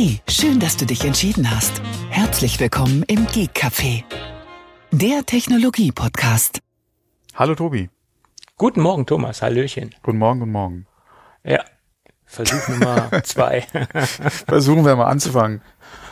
[0.00, 1.82] Hey, schön, dass du dich entschieden hast.
[2.08, 4.04] Herzlich willkommen im Geek Café,
[4.92, 6.60] der Technologie-Podcast.
[7.34, 7.90] Hallo Tobi.
[8.56, 9.42] Guten Morgen, Thomas.
[9.42, 9.92] Hallöchen.
[10.04, 10.86] Guten Morgen, guten Morgen.
[11.42, 11.64] Ja,
[12.26, 13.62] Versuch Nummer zwei.
[14.46, 15.62] Versuchen wir mal anzufangen.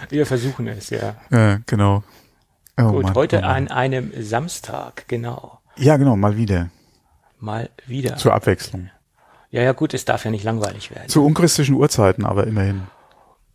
[0.08, 1.14] Wir versuchen es, ja.
[1.30, 2.02] Ja, genau.
[2.76, 5.60] Oh, Gut, Mann, heute oh an einem Samstag, genau.
[5.76, 6.70] Ja, genau, mal wieder.
[7.38, 8.16] Mal wieder.
[8.16, 8.90] Zur Abwechslung.
[9.52, 11.08] Ja, ja, gut, es darf ja nicht langweilig werden.
[11.08, 12.88] Zu unchristlichen Uhrzeiten, aber immerhin.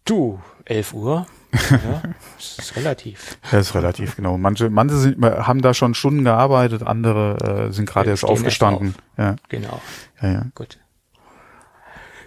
[0.05, 1.26] Du, 11 Uhr.
[1.70, 2.02] Ja,
[2.38, 3.38] das ist relativ.
[3.52, 4.38] Das ist relativ, genau.
[4.38, 8.95] Manche, manche sind, haben da schon Stunden gearbeitet, andere äh, sind gerade erst aufgestanden.
[9.18, 9.26] Erst auf.
[9.26, 9.36] Ja.
[9.50, 9.82] Genau.
[10.22, 10.45] Ja, ja.
[10.56, 10.80] Gut.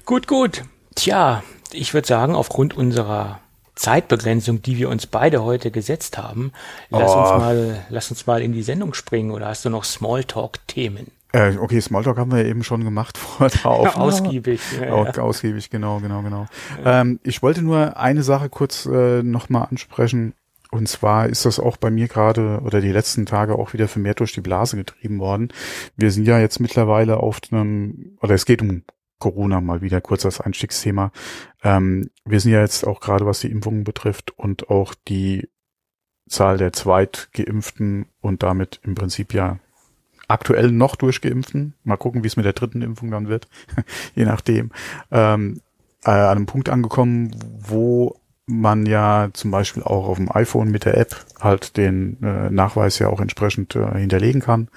[0.05, 0.63] Gut, gut.
[0.95, 1.43] Tja,
[1.73, 3.41] ich würde sagen, aufgrund unserer
[3.75, 6.53] Zeitbegrenzung, die wir uns beide heute gesetzt haben,
[6.91, 7.19] lass Oh.
[7.21, 11.11] uns mal, lass uns mal in die Sendung springen oder hast du noch Smalltalk-Themen?
[11.35, 14.05] Äh, okay, Smalltalk haben wir ja eben schon gemacht vor der Aufnahme.
[14.05, 14.61] Ausgiebig.
[14.81, 15.19] Ja, ja.
[15.19, 16.47] Ausgiebig, genau, genau, genau.
[16.85, 20.35] Ähm, ich wollte nur eine Sache kurz äh, nochmal ansprechen.
[20.71, 24.21] Und zwar ist das auch bei mir gerade oder die letzten Tage auch wieder vermehrt
[24.21, 25.53] durch die Blase getrieben worden.
[25.97, 28.83] Wir sind ja jetzt mittlerweile auf einem, oder es geht um
[29.19, 31.11] Corona mal wieder kurz als Einstiegsthema.
[31.63, 35.49] Ähm, wir sind ja jetzt auch gerade, was die Impfungen betrifft und auch die
[36.29, 39.59] Zahl der Zweitgeimpften und damit im Prinzip ja
[40.29, 41.75] aktuell noch durchgeimpften.
[41.85, 43.49] Mal gucken, wie es mit der dritten Impfung dann wird,
[44.15, 44.71] je nachdem.
[45.11, 45.61] Ähm,
[46.05, 50.85] äh, an einem Punkt angekommen, wo man ja zum Beispiel auch auf dem iPhone mit
[50.85, 54.69] der App halt den äh, Nachweis ja auch entsprechend äh, hinterlegen kann.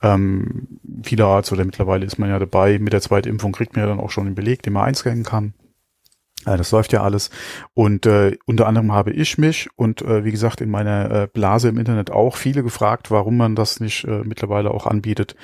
[0.00, 4.00] Ähm, vielerorts oder mittlerweile ist man ja dabei, mit der Zweitimpfung kriegt man ja dann
[4.00, 5.52] auch schon den Beleg, den man einscannen kann.
[6.44, 7.30] Das läuft ja alles.
[7.74, 11.68] Und äh, unter anderem habe ich mich und äh, wie gesagt in meiner äh, Blase
[11.68, 15.36] im Internet auch viele gefragt, warum man das nicht äh, mittlerweile auch anbietet,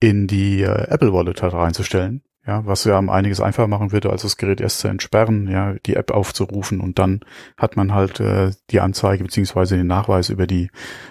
[0.00, 2.22] in die äh, Apple Wallet halt reinzustellen.
[2.46, 5.94] Ja, was ja einiges einfacher machen würde, als das Gerät erst zu entsperren, ja, die
[5.94, 7.20] App aufzurufen und dann
[7.58, 10.70] hat man halt äh, die Anzeige beziehungsweise den Nachweis über die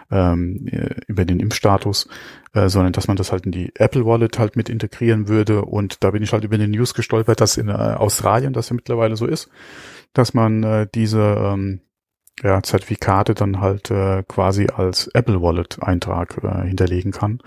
[0.09, 2.07] ähm, äh, über den Impfstatus,
[2.53, 5.65] äh, sondern dass man das halt in die Apple Wallet halt mit integrieren würde.
[5.65, 8.75] Und da bin ich halt über den News gestolpert, dass in äh, Australien das ja
[8.75, 9.49] mittlerweile so ist,
[10.13, 11.81] dass man äh, diese ähm,
[12.43, 17.39] ja, Zertifikate dann halt äh, quasi als Apple Wallet Eintrag äh, hinterlegen kann.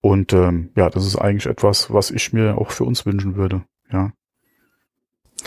[0.00, 3.64] Und ähm, ja, das ist eigentlich etwas, was ich mir auch für uns wünschen würde.
[3.92, 4.12] Ja.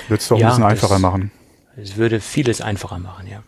[0.07, 1.31] Wird es doch Ja, ein bisschen das- einfacher machen.
[1.77, 3.43] Es würde vieles einfacher machen, ja.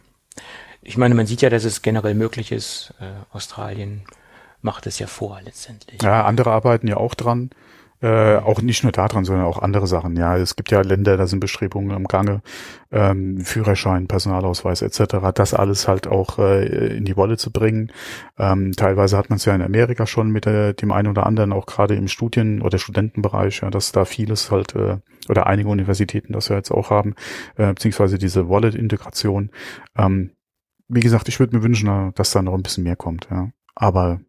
[0.81, 2.93] Ich meine, man sieht ja, dass es generell möglich ist.
[2.99, 4.03] Äh, Australien
[4.61, 6.01] macht es ja vor letztendlich.
[6.01, 7.51] Ja, andere arbeiten ja auch dran.
[7.99, 10.15] Äh, auch nicht nur daran, sondern auch andere Sachen.
[10.15, 12.41] Ja, es gibt ja Länder, da sind Bestrebungen im Gange,
[12.91, 15.31] ähm, Führerschein, Personalausweis etc.
[15.33, 17.91] Das alles halt auch äh, in die Wolle zu bringen.
[18.37, 21.51] Ähm, teilweise hat man es ja in Amerika schon mit äh, dem einen oder anderen,
[21.51, 24.97] auch gerade im Studien- oder Studentenbereich, ja, dass da vieles halt äh,
[25.27, 27.15] oder einige Universitäten das ja jetzt auch haben,
[27.55, 29.49] äh, beziehungsweise diese Wallet-Integration.
[29.97, 30.31] Ähm,
[30.87, 33.27] wie gesagt, ich würde mir wünschen, dass da noch ein bisschen mehr kommt.
[33.31, 34.19] Ja, aber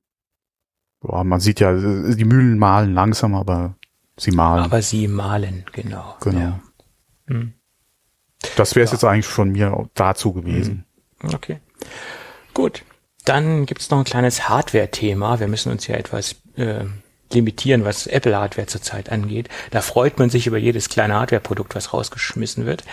[1.01, 3.75] Boah, man sieht ja, die Mühlen mahlen langsam, aber
[4.17, 4.65] sie mahlen.
[4.65, 6.17] Aber sie malen, genau.
[6.21, 6.39] Genau.
[6.39, 6.61] Ja.
[7.29, 7.53] Hm.
[8.57, 10.87] das wäre es jetzt eigentlich von mir dazu gewesen.
[11.23, 11.59] Okay.
[12.55, 12.83] Gut.
[13.25, 15.39] Dann gibt's noch ein kleines Hardware-Thema.
[15.39, 16.85] Wir müssen uns ja etwas äh,
[17.33, 19.49] limitieren, was Apple-Hardware zurzeit angeht.
[19.71, 22.85] Da freut man sich über jedes kleine Hardware-Produkt, was rausgeschmissen wird.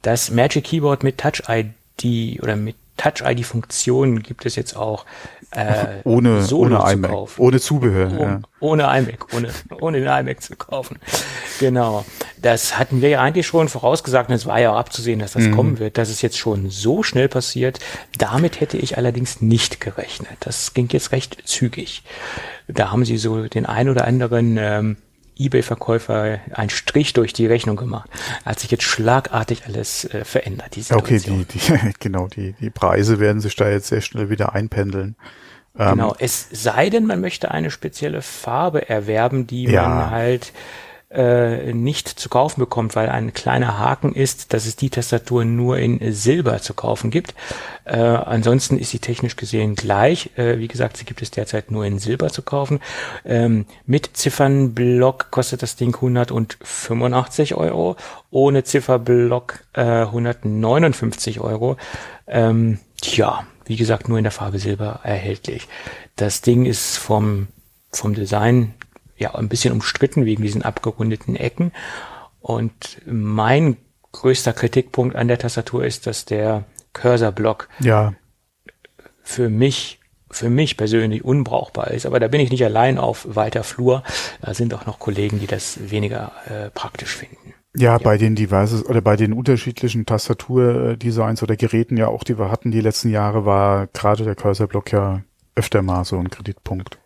[0.00, 5.06] Das Magic Keyboard mit Touch ID oder mit Touch ID-Funktion gibt es jetzt auch
[5.50, 7.40] äh, Ohne, solo ohne zu iMac, kaufen.
[7.42, 8.12] ohne Zubehör.
[8.16, 8.40] Oh, ja.
[8.60, 9.48] Ohne iMac, ohne,
[9.80, 10.98] ohne den iMac zu kaufen.
[11.58, 12.04] Genau.
[12.40, 15.50] Das hatten wir ja eigentlich schon vorausgesagt und es war ja auch abzusehen, dass das
[15.50, 15.98] kommen wird.
[15.98, 17.78] Dass es jetzt schon so schnell passiert,
[18.18, 20.36] damit hätte ich allerdings nicht gerechnet.
[20.40, 22.02] Das ging jetzt recht zügig.
[22.68, 24.96] Da haben sie so den ein oder anderen ähm,
[25.44, 28.08] Ebay-Verkäufer einen Strich durch die Rechnung gemacht.
[28.44, 31.60] Hat sich jetzt schlagartig alles äh, verändert, die Okay, die, die,
[32.00, 35.16] genau, die, die Preise werden sich da jetzt sehr schnell wieder einpendeln.
[35.78, 39.88] Ähm, Genau, es sei denn, man möchte eine spezielle Farbe erwerben, die Ja.
[39.88, 40.52] man halt
[41.12, 45.78] äh, nicht zu kaufen bekommt, weil ein kleiner Haken ist, dass es die Tastatur nur
[45.78, 47.34] in Silber zu kaufen gibt.
[47.84, 50.30] Äh, ansonsten ist sie technisch gesehen gleich.
[50.36, 52.80] Äh, wie gesagt, sie gibt es derzeit nur in Silber zu kaufen.
[53.24, 57.96] Ähm, mit Ziffernblock kostet das Ding 185 Euro,
[58.30, 61.76] ohne Zifferblock äh, 159 Euro.
[62.26, 65.68] Ähm, tja, wie gesagt, nur in der Farbe Silber erhältlich.
[66.16, 67.48] Das Ding ist vom,
[67.90, 68.74] vom Design
[69.22, 71.72] ja ein bisschen umstritten wegen diesen abgerundeten Ecken.
[72.40, 73.76] Und mein
[74.12, 78.14] größter Kritikpunkt an der Tastatur ist, dass der Cursor-Block ja,
[79.22, 79.98] für mich
[80.32, 82.06] für mich persönlich unbrauchbar ist.
[82.06, 84.02] Aber da bin ich nicht allein auf weiter Flur.
[84.40, 87.52] Da sind auch noch Kollegen, die das weniger äh, praktisch finden.
[87.76, 92.38] Ja, ja, bei den Devices oder bei den unterschiedlichen Tastaturdesigns oder Geräten ja auch, die
[92.38, 95.22] wir hatten die letzten Jahre, war gerade der Cursor-Block ja
[95.54, 96.98] öfter mal so ein Kreditpunkt.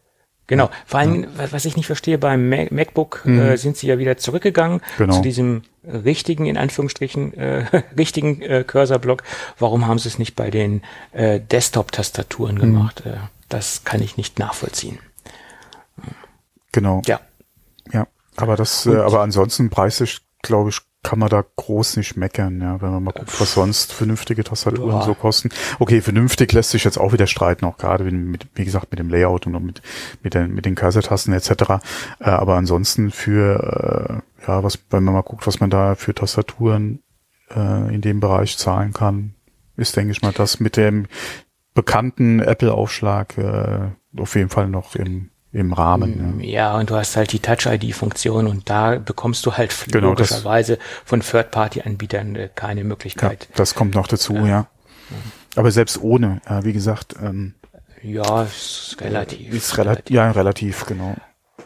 [0.46, 0.70] Genau.
[0.86, 1.50] Vor allem, ja.
[1.50, 3.40] was ich nicht verstehe, beim MacBook mhm.
[3.40, 5.16] äh, sind sie ja wieder zurückgegangen genau.
[5.16, 9.22] zu diesem richtigen, in Anführungsstrichen, äh, richtigen äh, Cursor-Block.
[9.58, 10.82] Warum haben sie es nicht bei den
[11.12, 12.60] äh, Desktop-Tastaturen mhm.
[12.60, 13.02] gemacht?
[13.04, 13.16] Äh,
[13.48, 14.98] das kann ich nicht nachvollziehen.
[16.72, 17.02] Genau.
[17.06, 17.20] Ja.
[17.92, 18.06] Ja.
[18.36, 22.82] Aber das, äh, aber ansonsten preislich, glaube ich, kann man da groß nicht meckern, ja,
[22.82, 25.02] wenn man mal guckt, was sonst vernünftige Tastaturen ja.
[25.02, 25.50] so kosten.
[25.78, 29.08] Okay, vernünftig lässt sich jetzt auch wieder streiten, auch gerade mit, wie gesagt, mit dem
[29.08, 29.82] Layout und mit,
[30.24, 31.50] mit den, mit den Cursor-Tasten etc.
[32.18, 36.12] Äh, aber ansonsten für, äh, ja, was, wenn man mal guckt, was man da für
[36.12, 37.04] Tastaturen
[37.54, 39.34] äh, in dem Bereich zahlen kann,
[39.76, 41.06] ist, denke ich mal, das mit dem
[41.72, 46.40] bekannten Apple-Aufschlag äh, auf jeden Fall noch im im Rahmen.
[46.40, 46.46] Ja.
[46.46, 51.20] ja, und du hast halt die Touch-ID-Funktion und da bekommst du halt genau, logischerweise von
[51.20, 53.48] Third-Party-Anbietern äh, keine Möglichkeit.
[53.50, 54.46] Ja, das kommt noch dazu, ja.
[54.46, 54.66] ja.
[55.56, 57.14] Aber selbst ohne, äh, wie gesagt.
[57.22, 57.54] Ähm,
[58.02, 59.52] ja, ist relativ.
[59.52, 61.16] Ist relativ, ja, relativ, genau.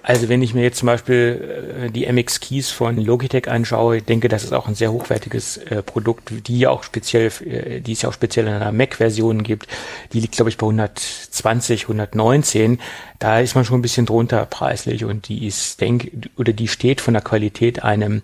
[0.03, 4.05] Also wenn ich mir jetzt zum Beispiel äh, die MX Keys von Logitech anschaue, ich
[4.05, 7.93] denke, das ist auch ein sehr hochwertiges äh, Produkt, die ja auch speziell, äh, die
[7.93, 9.67] es ja auch speziell in einer Mac-Version gibt.
[10.13, 12.81] Die liegt, glaube ich, bei 120, 119.
[13.19, 17.01] Da ist man schon ein bisschen drunter preislich und die ist, denk, oder die steht
[17.01, 18.23] von der Qualität einem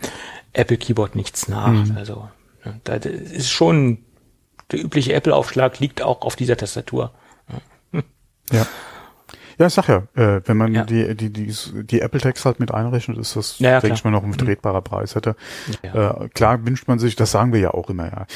[0.54, 1.72] Apple Keyboard nichts nach.
[1.72, 1.96] Mhm.
[1.96, 2.28] Also
[2.84, 3.98] da ist schon
[4.70, 7.12] der übliche Apple-Aufschlag liegt auch auf dieser Tastatur.
[8.52, 8.66] Ja.
[9.58, 10.84] Ja, ich sag ja, äh, wenn man ja.
[10.84, 11.52] die, die, die,
[11.84, 14.34] die Apple Tags halt mit einrechnet, ist das, ja, denke ich mal, noch ein mhm.
[14.34, 15.34] vertretbarer Preis hätte.
[15.82, 16.24] Ja.
[16.24, 18.26] Äh, klar wünscht man sich, das sagen wir ja auch immer, ja.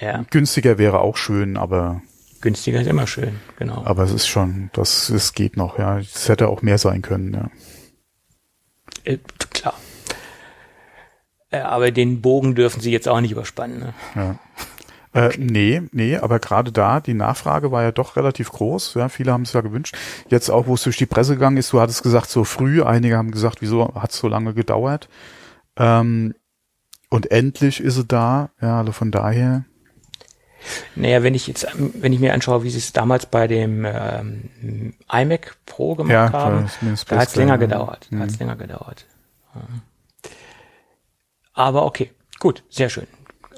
[0.00, 0.24] ja.
[0.30, 2.02] Günstiger wäre auch schön, aber.
[2.40, 3.84] Günstiger ist immer schön, genau.
[3.84, 5.98] Aber es ist schon, das, es geht noch, ja.
[5.98, 7.50] Es hätte auch mehr sein können, ja.
[9.04, 9.18] Äh,
[9.50, 9.74] klar.
[11.50, 13.78] Äh, aber den Bogen dürfen sie jetzt auch nicht überspannen.
[13.78, 13.94] Ne?
[14.16, 14.38] Ja.
[15.14, 18.94] Äh, nee, nee, aber gerade da, die Nachfrage war ja doch relativ groß.
[18.94, 19.96] Ja, viele haben es ja gewünscht.
[20.28, 23.16] Jetzt auch, wo es durch die Presse gegangen ist, du hattest gesagt, so früh, einige
[23.16, 25.08] haben gesagt, wieso hat es so lange gedauert?
[25.76, 26.34] Ähm,
[27.10, 29.64] und endlich ist sie da, ja, also von daher.
[30.96, 34.94] Naja, wenn ich jetzt, wenn ich mir anschaue, wie sie es damals bei dem ähm,
[35.12, 36.68] iMac Pro gemacht ja, haben,
[37.08, 38.08] da hat es länger gedauert.
[38.10, 38.20] Mhm.
[38.20, 39.06] Hat es länger gedauert.
[41.52, 42.10] Aber okay,
[42.40, 43.06] gut, sehr schön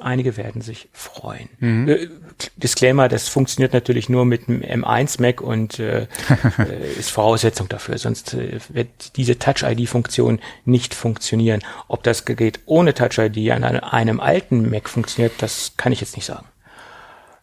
[0.00, 1.48] einige werden sich freuen.
[1.58, 1.88] Mhm.
[1.88, 2.08] Äh,
[2.56, 6.02] Disclaimer, das funktioniert natürlich nur mit einem M1 Mac und äh,
[6.58, 11.62] äh, ist Voraussetzung dafür, sonst äh, wird diese Touch-ID-Funktion nicht funktionieren.
[11.88, 16.26] Ob das Gerät ohne Touch-ID an einem, alten Mac funktioniert, das kann ich jetzt nicht
[16.26, 16.46] sagen.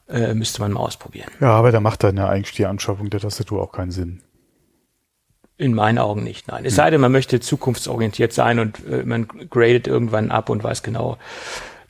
[0.07, 1.29] Äh, müsste man mal ausprobieren.
[1.39, 4.21] Ja, aber da macht dann ja eigentlich die Anschaffung der Tastatur auch keinen Sinn.
[5.55, 6.65] In meinen Augen nicht, nein.
[6.65, 10.83] Es sei denn, man möchte zukunftsorientiert sein und äh, man gradet irgendwann ab und weiß
[10.83, 11.17] genau,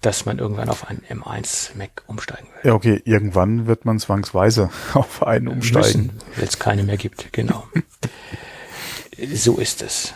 [0.05, 2.69] dass man irgendwann auf einen M1 Mac umsteigen will.
[2.69, 6.11] Ja, okay, irgendwann wird man zwangsweise auf einen umsteigen.
[6.35, 7.67] Wenn es keine mehr gibt, genau.
[9.33, 10.13] so ist es.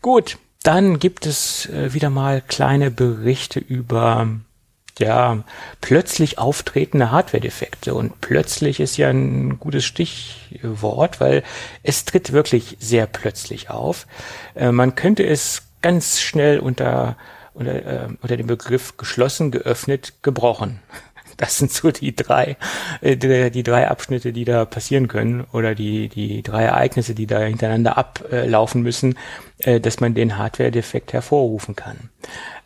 [0.00, 4.28] Gut, dann gibt es äh, wieder mal kleine Berichte über
[4.98, 5.42] ja,
[5.80, 7.94] plötzlich auftretende Hardware-Defekte.
[7.94, 11.42] Und plötzlich ist ja ein gutes Stichwort, weil
[11.82, 14.06] es tritt wirklich sehr plötzlich auf.
[14.54, 17.16] Äh, man könnte es ganz schnell unter
[17.54, 20.80] unter, äh, unter dem Begriff geschlossen, geöffnet, gebrochen.
[21.38, 22.56] Das sind so die drei,
[23.00, 27.40] äh, die, drei Abschnitte, die da passieren können oder die, die drei Ereignisse, die da
[27.40, 29.18] hintereinander ablaufen müssen,
[29.58, 32.10] äh, dass man den Hardware-Defekt hervorrufen kann.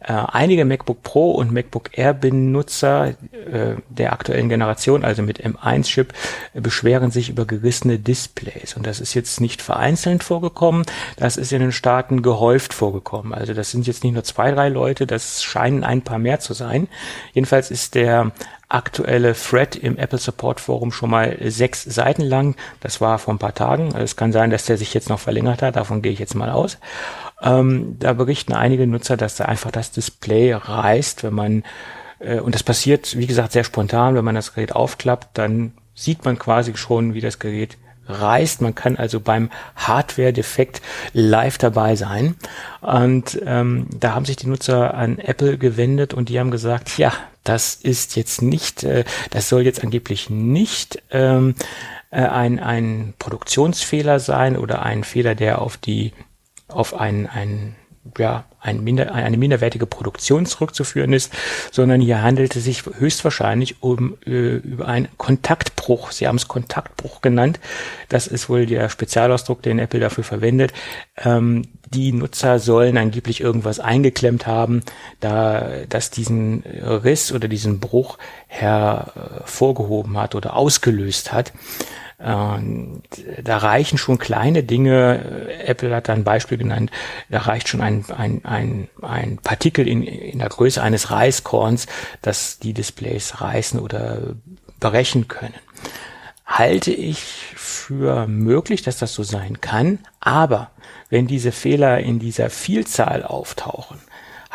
[0.07, 6.13] Äh, einige MacBook Pro und MacBook Air Benutzer äh, der aktuellen Generation, also mit M1-Chip,
[6.55, 8.75] äh, beschweren sich über gerissene Displays.
[8.77, 10.85] Und das ist jetzt nicht vereinzelt vorgekommen,
[11.17, 13.35] das ist in den Staaten gehäuft vorgekommen.
[13.35, 16.55] Also das sind jetzt nicht nur zwei, drei Leute, das scheinen ein paar mehr zu
[16.55, 16.87] sein.
[17.33, 18.31] Jedenfalls ist der
[18.69, 22.57] aktuelle Thread im Apple Support Forum schon mal sechs Seiten lang.
[22.81, 23.95] Das war vor ein paar Tagen.
[23.97, 25.77] Es kann sein, dass der sich jetzt noch verlängert hat.
[25.77, 26.79] Davon gehe ich jetzt mal aus.
[27.47, 31.65] Ähm, da berichten einige Nutzer, dass da einfach das Display reißt, wenn man,
[32.19, 36.25] äh, und das passiert, wie gesagt, sehr spontan, wenn man das Gerät aufklappt, dann sieht
[36.25, 38.61] man quasi schon, wie das Gerät reißt.
[38.61, 42.37] Man kann also beim Hardware-Defekt live dabei sein.
[42.81, 47.13] Und ähm, da haben sich die Nutzer an Apple gewendet und die haben gesagt, ja,
[47.45, 51.55] das ist jetzt nicht, äh, das soll jetzt angeblich nicht ähm,
[52.11, 56.13] äh, ein, ein Produktionsfehler sein oder ein Fehler, der auf die
[56.77, 57.77] auf ein, ein
[58.19, 61.33] ja, ein minder, eine minderwertige Produktion zurückzuführen ist,
[61.71, 66.11] sondern hier handelt es sich höchstwahrscheinlich um äh, über einen Kontaktbruch.
[66.11, 67.61] Sie haben es Kontaktbruch genannt.
[68.09, 70.73] Das ist wohl der Spezialausdruck, den Apple dafür verwendet.
[71.17, 74.83] Ähm, die Nutzer sollen angeblich irgendwas eingeklemmt haben,
[75.21, 78.19] da das diesen Riss oder diesen Bruch
[78.49, 81.53] hervorgehoben hat oder ausgelöst hat.
[82.19, 83.03] Ähm,
[83.43, 85.49] da reichen schon kleine Dinge.
[85.65, 86.91] Apple hat da ein Beispiel genannt.
[87.29, 91.87] Da reicht schon ein, ein, ein, ein Partikel in, in der Größe eines Reiskorns,
[92.23, 94.35] dass die Displays reißen oder
[94.81, 95.55] brechen können.
[96.47, 97.19] Halte ich
[97.57, 99.99] für möglich, dass das so sein kann.
[100.21, 100.71] Aber
[101.11, 104.01] wenn diese Fehler in dieser Vielzahl auftauchen,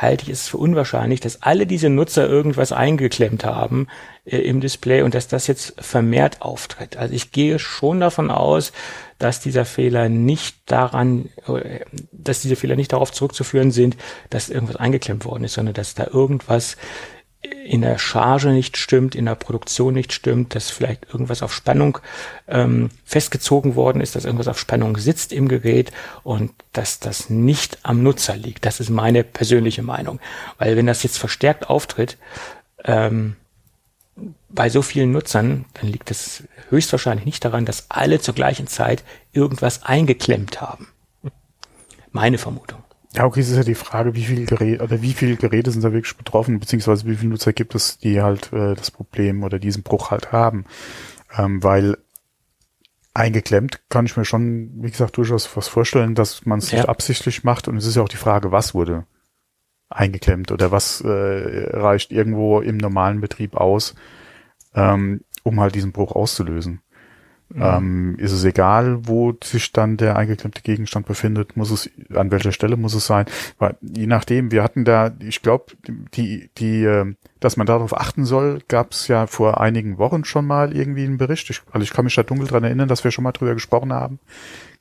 [0.02, 3.88] halte ich es für unwahrscheinlich, dass alle diese Nutzer irgendwas eingeklemmt haben
[4.26, 6.98] äh, im Display und dass das jetzt vermehrt auftritt.
[6.98, 8.72] Also ich gehe schon davon aus,
[9.20, 11.82] dass dieser Fehler nicht daran, äh,
[12.12, 13.96] dass diese Fehler nicht darauf zurückzuführen sind,
[14.30, 16.78] dass irgendwas eingeklemmt worden ist, sondern dass da irgendwas
[17.42, 21.98] in der Charge nicht stimmt, in der Produktion nicht stimmt, dass vielleicht irgendwas auf Spannung
[22.48, 25.92] ähm, festgezogen worden ist, dass irgendwas auf Spannung sitzt im Gerät
[26.24, 28.66] und dass das nicht am Nutzer liegt.
[28.66, 30.20] Das ist meine persönliche Meinung.
[30.60, 32.18] Weil wenn das jetzt verstärkt auftritt,
[32.84, 33.36] ähm,
[34.50, 39.04] bei so vielen Nutzern, dann liegt es höchstwahrscheinlich nicht daran, dass alle zur gleichen Zeit
[39.32, 40.90] irgendwas eingeklemmt haben.
[42.12, 42.84] Meine Vermutung.
[43.14, 45.84] Ja, okay, es ist ja die Frage, wie viel Geräte oder wie viele Geräte sind
[45.84, 49.60] da wirklich betroffen, beziehungsweise wie viele Nutzer gibt es, die halt äh, das Problem oder
[49.60, 50.66] diesen Bruch halt haben.
[51.38, 51.98] Ähm, weil
[53.14, 56.80] eingeklemmt kann ich mir schon, wie gesagt, durchaus was vorstellen, dass man es ja.
[56.80, 57.68] nicht absichtlich macht.
[57.68, 59.06] Und es ist ja auch die Frage, was wurde
[59.90, 63.94] eingeklemmt oder was äh, reicht irgendwo im normalen Betrieb aus,
[64.74, 66.82] ähm, um halt diesen Bruch auszulösen.
[67.54, 67.62] Mhm.
[67.62, 71.58] Ähm, ist es egal, wo sich dann der eingeklemmte Gegenstand befindet?
[71.58, 73.26] Muss es, an welcher Stelle muss es sein?
[73.60, 75.66] Weil, je nachdem, wir hatten da, ich glaube,
[76.14, 80.46] die, die, äh, dass man darauf achten soll, gab es ja vor einigen Wochen schon
[80.46, 81.50] mal irgendwie einen Bericht.
[81.50, 83.92] Ich, also ich kann mich da dunkel dran erinnern, dass wir schon mal drüber gesprochen
[83.92, 84.20] haben.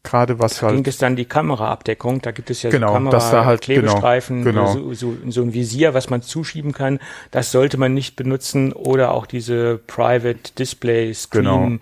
[0.02, 0.76] Gerade was da halt.
[0.76, 3.60] ging es dann die Kameraabdeckung, da gibt es ja genau, so Kamera dass da halt,
[3.60, 4.94] Klebestreifen, genau, genau.
[4.94, 7.00] So, so, so ein Visier, was man zuschieben kann.
[7.30, 11.44] Das sollte man nicht benutzen oder auch diese Private Display Screen.
[11.44, 11.78] Genau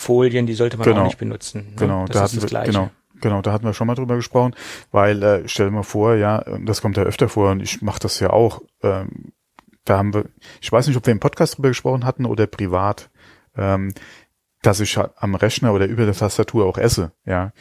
[0.00, 1.00] Folien, die sollte man genau.
[1.02, 1.66] auch nicht benutzen.
[1.70, 1.76] Ne?
[1.76, 2.90] Genau, das da hatten wir, genau.
[3.20, 4.54] Genau, da hatten wir schon mal drüber gesprochen,
[4.92, 8.00] weil äh, stell dir mal vor, ja, das kommt ja öfter vor und ich mache
[8.00, 8.62] das ja auch.
[8.82, 9.32] Ähm,
[9.84, 10.24] da haben wir,
[10.62, 13.10] ich weiß nicht, ob wir im Podcast drüber gesprochen hatten oder privat,
[13.58, 13.92] ähm,
[14.62, 17.52] dass ich am Rechner oder über der Tastatur auch esse, ja.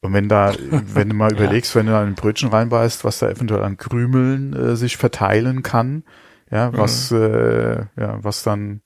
[0.00, 1.80] Und wenn da, wenn du mal überlegst, ja.
[1.80, 6.04] wenn du da ein Brötchen reinbeißt, was da eventuell an Krümeln äh, sich verteilen kann,
[6.48, 7.22] ja, was, mhm.
[7.22, 8.82] äh, ja, was dann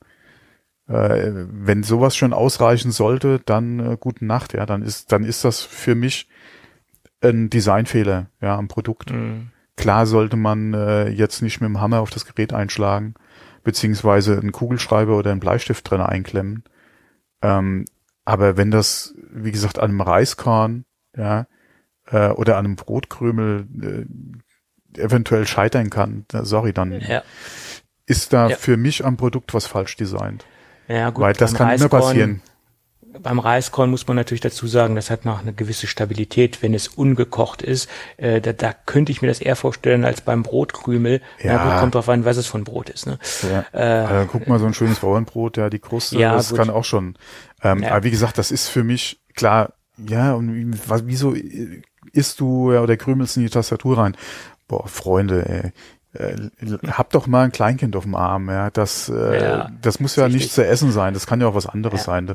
[0.92, 5.44] äh, wenn sowas schon ausreichen sollte, dann äh, gute Nacht, ja, dann ist, dann ist
[5.44, 6.28] das für mich
[7.22, 9.10] ein Designfehler, ja, am Produkt.
[9.10, 9.50] Mhm.
[9.76, 13.14] Klar sollte man äh, jetzt nicht mit dem Hammer auf das Gerät einschlagen,
[13.64, 16.64] beziehungsweise einen Kugelschreiber oder einen Bleistift drin einklemmen.
[17.40, 17.86] Ähm,
[18.24, 20.84] aber wenn das, wie gesagt, an einem Reiskorn,
[21.16, 21.46] ja,
[22.06, 23.66] äh, oder an einem Brotkrümel
[24.94, 27.22] äh, eventuell scheitern kann, sorry, dann ja.
[28.04, 28.56] ist da ja.
[28.56, 30.44] für mich am Produkt was falsch designt.
[30.92, 31.22] Ja, gut.
[31.22, 32.42] Weil das kann Reiskorn, immer passieren.
[33.18, 36.88] Beim Reiskorn muss man natürlich dazu sagen, das hat noch eine gewisse Stabilität, wenn es
[36.88, 37.88] ungekocht ist.
[38.16, 41.20] Äh, da, da könnte ich mir das eher vorstellen als beim Brotkrümel.
[41.42, 41.56] Ja.
[41.56, 43.06] Na gut, kommt drauf an, was es von Brot ist.
[43.06, 43.18] Ne?
[43.42, 43.64] Ja.
[43.72, 46.58] Äh, also, guck mal, so ein schönes Bauernbrot, ja, die Kruste, ja, das gut.
[46.58, 47.16] kann auch schon.
[47.62, 47.92] Ähm, ja.
[47.92, 51.34] Aber wie gesagt, das ist für mich klar, ja, und was, wieso
[52.12, 54.16] isst du oder krümelst in die Tastatur rein?
[54.68, 55.72] Boah, Freunde, ey
[56.14, 56.36] äh,
[56.88, 58.70] hab doch mal ein Kleinkind auf dem Arm, ja.
[58.70, 61.66] Das, äh, ja, das muss ja nicht zu essen sein, das kann ja auch was
[61.66, 62.06] anderes ja.
[62.06, 62.34] sein.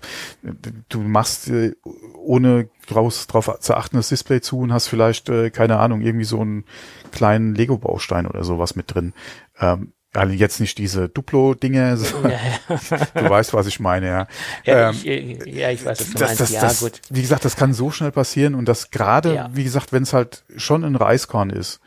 [0.90, 1.74] Du machst äh,
[2.16, 6.26] ohne draus drauf zu achten das Display zu und hast vielleicht, äh, keine Ahnung, irgendwie
[6.26, 6.66] so einen
[7.12, 9.14] kleinen Lego-Baustein oder sowas mit drin.
[9.60, 12.98] Ähm, also jetzt nicht diese Duplo-Dinge, ja, ja.
[13.14, 14.28] du weißt, was ich meine, ja.
[14.66, 16.42] Ja, ähm, ich, ja ich weiß, was du das, meinst.
[16.42, 17.02] Das, ja, das, gut.
[17.10, 20.44] Wie gesagt, das kann so schnell passieren und das gerade, wie gesagt, wenn es halt
[20.56, 21.80] schon ein Reiskorn ist,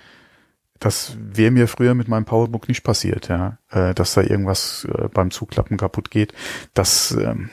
[0.80, 5.08] das wäre mir früher mit meinem Powerbook nicht passiert, ja, äh, dass da irgendwas äh,
[5.08, 6.32] beim Zuklappen kaputt geht.
[6.72, 7.50] Das, ähm,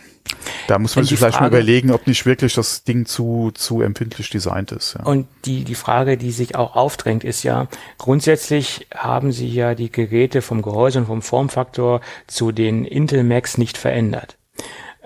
[0.67, 3.81] da muss man sich vielleicht Frage, mal überlegen, ob nicht wirklich das Ding zu zu
[3.81, 4.95] empfindlich designt ist.
[4.97, 5.03] Ja.
[5.03, 7.67] Und die die Frage, die sich auch aufdrängt, ist ja
[7.97, 13.57] grundsätzlich haben sie ja die Geräte vom Gehäuse und vom Formfaktor zu den Intel Macs
[13.57, 14.37] nicht verändert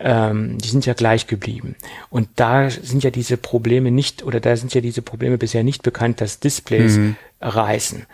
[0.04, 1.76] ähm, die sind ja gleich geblieben.
[2.10, 5.84] Und da sind ja diese Probleme nicht, oder da sind ja diese Probleme bisher nicht
[5.84, 8.06] bekannt, dass Displays mhm reißen.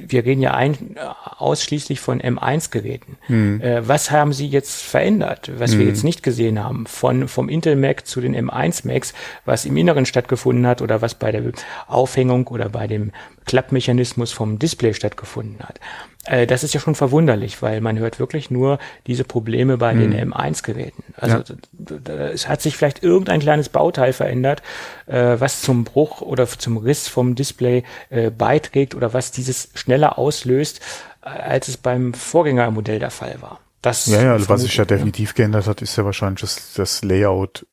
[0.00, 0.96] Wir reden ja ein,
[1.38, 3.18] ausschließlich von M1-Geräten.
[3.26, 3.60] Mhm.
[3.60, 5.78] Äh, was haben Sie jetzt verändert, was mhm.
[5.80, 6.86] wir jetzt nicht gesehen haben?
[6.86, 9.12] Von, vom Intel Mac zu den M1 Macs,
[9.44, 11.42] was im Inneren stattgefunden hat oder was bei der
[11.88, 13.12] Aufhängung oder bei dem
[13.46, 15.80] Klappmechanismus vom Display stattgefunden hat.
[16.28, 20.10] Äh, das ist ja schon verwunderlich, weil man hört wirklich nur diese Probleme bei mhm.
[20.10, 21.02] den M1-Geräten.
[21.16, 22.14] Also ja.
[22.32, 24.62] es hat sich vielleicht irgendein kleines Bauteil verändert,
[25.06, 30.18] äh, was zum Bruch oder zum Riss vom Display äh, beiträgt oder was dieses schneller
[30.18, 30.80] auslöst,
[31.22, 33.60] äh, als es beim Vorgängermodell der Fall war.
[33.82, 37.04] Das ja, ja, also was sich ja definitiv geändert hat, ist ja wahrscheinlich das, das
[37.04, 37.66] Layout,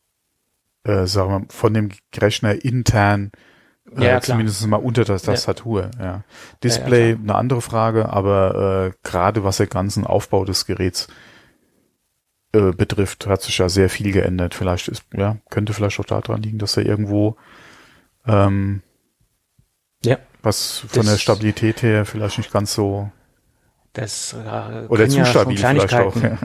[0.84, 3.32] äh, sagen wir, von dem Rechner intern
[3.98, 5.89] ja, äh, zumindest mal unter der Tastatur.
[5.98, 6.06] Ja.
[6.06, 6.24] ja.
[6.63, 11.08] Display ja, eine andere Frage, aber äh, gerade was den ganzen Aufbau des Geräts
[12.51, 14.54] äh, betrifft, hat sich ja sehr viel geändert.
[14.54, 17.36] Vielleicht ist, ja, könnte vielleicht auch daran liegen, dass er irgendwo
[18.27, 18.82] ähm,
[20.04, 23.11] ja, was von der Stabilität her vielleicht nicht ganz so
[23.93, 26.15] das äh, oder zu ja stabil vielleicht auch.
[26.17, 26.37] Ja.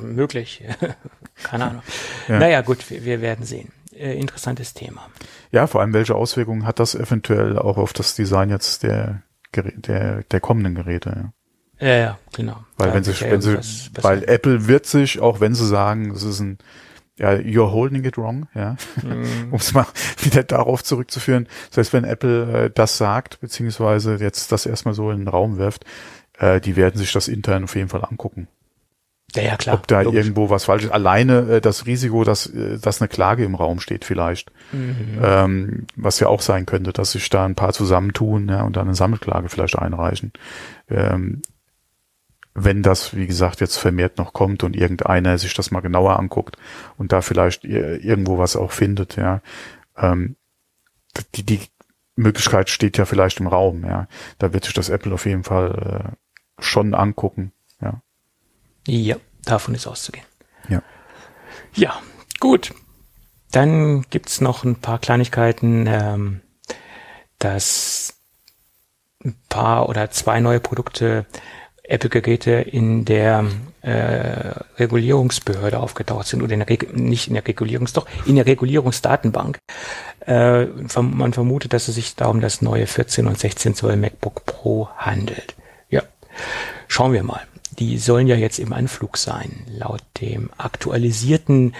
[0.00, 0.64] Möglich.
[1.42, 1.82] Keine Ahnung.
[2.28, 2.38] Ja.
[2.38, 5.06] Naja, gut, wir, wir werden sehen äh, interessantes Thema.
[5.50, 9.22] Ja, vor allem welche Auswirkungen hat das eventuell auch auf das Design jetzt der
[9.54, 11.32] der, der kommenden Geräte?
[11.78, 12.64] Ja, ja, ja genau.
[12.76, 13.58] Weil da wenn sie, wenn sie,
[14.00, 16.58] weil Apple wird sich, auch wenn sie sagen, es ist ein,
[17.18, 19.52] ja, you're holding it wrong, ja, mm.
[19.52, 19.86] um es mal
[20.22, 21.46] wieder darauf zurückzuführen.
[21.70, 25.58] Das heißt, wenn Apple äh, das sagt, beziehungsweise jetzt das erstmal so in den Raum
[25.58, 25.84] wirft,
[26.38, 28.48] äh, die werden sich das intern auf jeden Fall angucken.
[29.34, 29.76] Ja, ja, klar.
[29.76, 30.18] Ob da logisch.
[30.18, 30.90] irgendwo was falsch ist.
[30.90, 34.50] Alleine äh, das Risiko, dass, äh, dass eine Klage im Raum steht vielleicht.
[34.72, 35.20] Mhm.
[35.22, 38.88] Ähm, was ja auch sein könnte, dass sich da ein paar zusammentun ja, und dann
[38.88, 40.32] eine Sammelklage vielleicht einreichen.
[40.90, 41.40] Ähm,
[42.54, 46.56] wenn das, wie gesagt, jetzt vermehrt noch kommt und irgendeiner sich das mal genauer anguckt
[46.98, 49.40] und da vielleicht irgendwo was auch findet, ja.
[49.96, 50.36] Ähm,
[51.34, 51.60] die, die
[52.14, 54.06] Möglichkeit steht ja vielleicht im Raum, ja.
[54.38, 56.14] Da wird sich das Apple auf jeden Fall
[56.60, 58.02] äh, schon angucken, ja.
[58.86, 60.26] Ja, davon ist auszugehen.
[60.68, 60.82] Ja.
[61.74, 62.00] Ja,
[62.40, 62.74] gut.
[63.50, 66.40] Dann gibt's noch ein paar Kleinigkeiten, ähm,
[67.38, 68.14] dass
[69.24, 71.26] ein paar oder zwei neue Produkte
[71.92, 73.44] Apple-Geräte in der
[73.82, 79.58] äh, Regulierungsbehörde aufgetaucht sind oder in nicht in der Regulierungs, doch in der Regulierungsdatenbank.
[80.26, 80.66] Äh,
[81.00, 84.88] man vermutet, dass es sich da um das neue 14 und 16 Zoll MacBook Pro
[84.96, 85.54] handelt.
[85.90, 86.02] Ja,
[86.88, 87.42] schauen wir mal
[87.78, 91.74] die sollen ja jetzt im Anflug sein, laut dem aktualisierten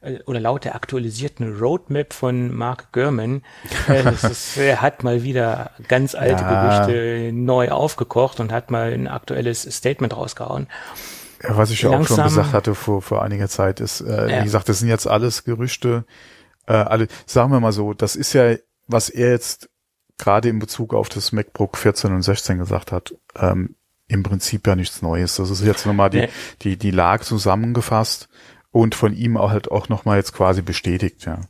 [0.00, 3.42] äh, oder laut der aktualisierten Roadmap von Mark Gurman.
[3.88, 6.86] Äh, ist, er hat mal wieder ganz alte ja.
[6.86, 10.68] Gerüchte neu aufgekocht und hat mal ein aktuelles Statement rausgehauen.
[11.42, 14.40] Ja, was ich ja auch schon gesagt hatte vor, vor einiger Zeit ist, äh, ja.
[14.40, 16.04] wie gesagt, das sind jetzt alles Gerüchte,
[16.66, 18.56] äh, alle, sagen wir mal so, das ist ja,
[18.88, 19.70] was er jetzt
[20.18, 23.76] gerade in Bezug auf das MacBook 14 und 16 gesagt hat, ähm,
[24.08, 25.36] im Prinzip ja nichts Neues.
[25.36, 26.28] Das ist jetzt nochmal die,
[26.62, 28.28] die, die Lage zusammengefasst
[28.72, 31.40] und von ihm auch halt auch nochmal jetzt quasi bestätigt, ja,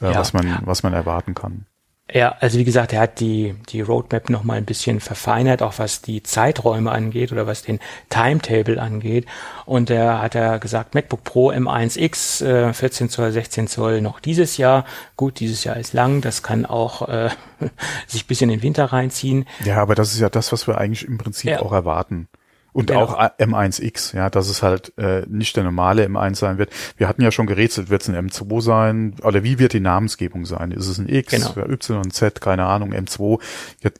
[0.00, 0.18] äh, ja.
[0.18, 1.66] was man, was man erwarten kann.
[2.14, 5.78] Ja, also wie gesagt, er hat die, die Roadmap noch mal ein bisschen verfeinert, auch
[5.78, 9.26] was die Zeiträume angeht oder was den Timetable angeht.
[9.64, 14.58] Und er hat er gesagt, MacBook Pro M1X, äh, 14 Zoll, 16 Zoll noch dieses
[14.58, 14.84] Jahr.
[15.16, 17.30] Gut, dieses Jahr ist lang, das kann auch äh,
[18.06, 19.46] sich bis in den Winter reinziehen.
[19.64, 21.60] Ja, aber das ist ja das, was wir eigentlich im Prinzip ja.
[21.60, 22.28] auch erwarten.
[22.72, 23.02] Und genau.
[23.02, 26.70] auch M1X, ja, dass es halt äh, nicht der normale M1 sein wird.
[26.96, 29.14] Wir hatten ja schon gerätselt, wird es ein M2 sein?
[29.22, 30.70] Oder wie wird die Namensgebung sein?
[30.70, 31.68] Ist es ein X, genau.
[31.68, 33.40] Y, Z, keine Ahnung, M2?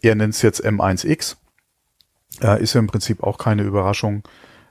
[0.00, 1.36] Er nennt es jetzt M1X.
[2.40, 4.22] Äh, ist ja im Prinzip auch keine Überraschung.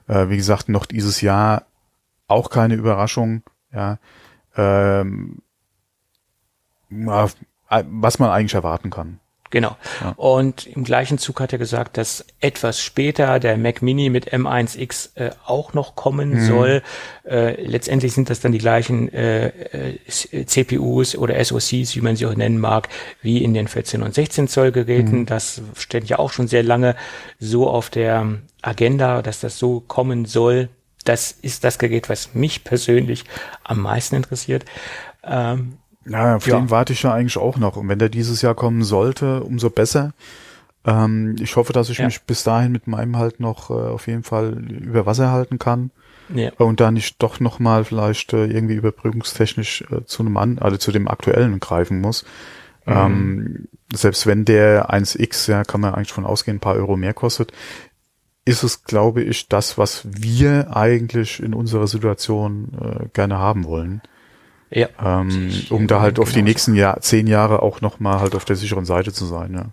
[0.08, 1.66] Äh, wie gesagt, noch dieses Jahr
[2.26, 3.98] auch keine Überraschung, ja.
[4.56, 5.42] Ähm,
[6.90, 9.20] was man eigentlich erwarten kann.
[9.52, 9.76] Genau.
[10.00, 10.14] Ja.
[10.16, 15.10] Und im gleichen Zug hat er gesagt, dass etwas später der Mac Mini mit M1X
[15.16, 16.46] äh, auch noch kommen mhm.
[16.46, 16.82] soll.
[17.28, 22.24] Äh, letztendlich sind das dann die gleichen äh, äh CPUs oder SoCs, wie man sie
[22.24, 22.88] auch nennen mag,
[23.20, 25.20] wie in den 14 und 16 Zoll Geräten.
[25.20, 25.26] Mhm.
[25.26, 26.96] Das steht ja auch schon sehr lange
[27.38, 30.70] so auf der Agenda, dass das so kommen soll.
[31.04, 33.24] Das ist das Gerät, was mich persönlich
[33.64, 34.64] am meisten interessiert.
[35.22, 36.58] Ähm, ja, auf ja.
[36.58, 37.76] den warte ich ja eigentlich auch noch.
[37.76, 40.12] Und wenn der dieses Jahr kommen sollte, umso besser.
[40.84, 42.06] Ähm, ich hoffe, dass ich ja.
[42.06, 45.90] mich bis dahin mit meinem halt noch äh, auf jeden Fall über Wasser halten kann.
[46.34, 46.50] Ja.
[46.58, 50.92] Und da nicht doch nochmal vielleicht äh, irgendwie überbrückungstechnisch äh, zu einem an, also zu
[50.92, 52.24] dem aktuellen greifen muss.
[52.86, 52.92] Mhm.
[52.92, 57.14] Ähm, selbst wenn der 1X, ja, kann man eigentlich von ausgehen, ein paar Euro mehr
[57.14, 57.52] kostet,
[58.44, 64.02] ist es, glaube ich, das, was wir eigentlich in unserer Situation äh, gerne haben wollen.
[64.72, 64.88] Ja.
[65.02, 68.56] Ähm, um da halt auf die nächsten Jahr, zehn Jahre auch nochmal halt auf der
[68.56, 69.66] sicheren Seite zu sein, ja.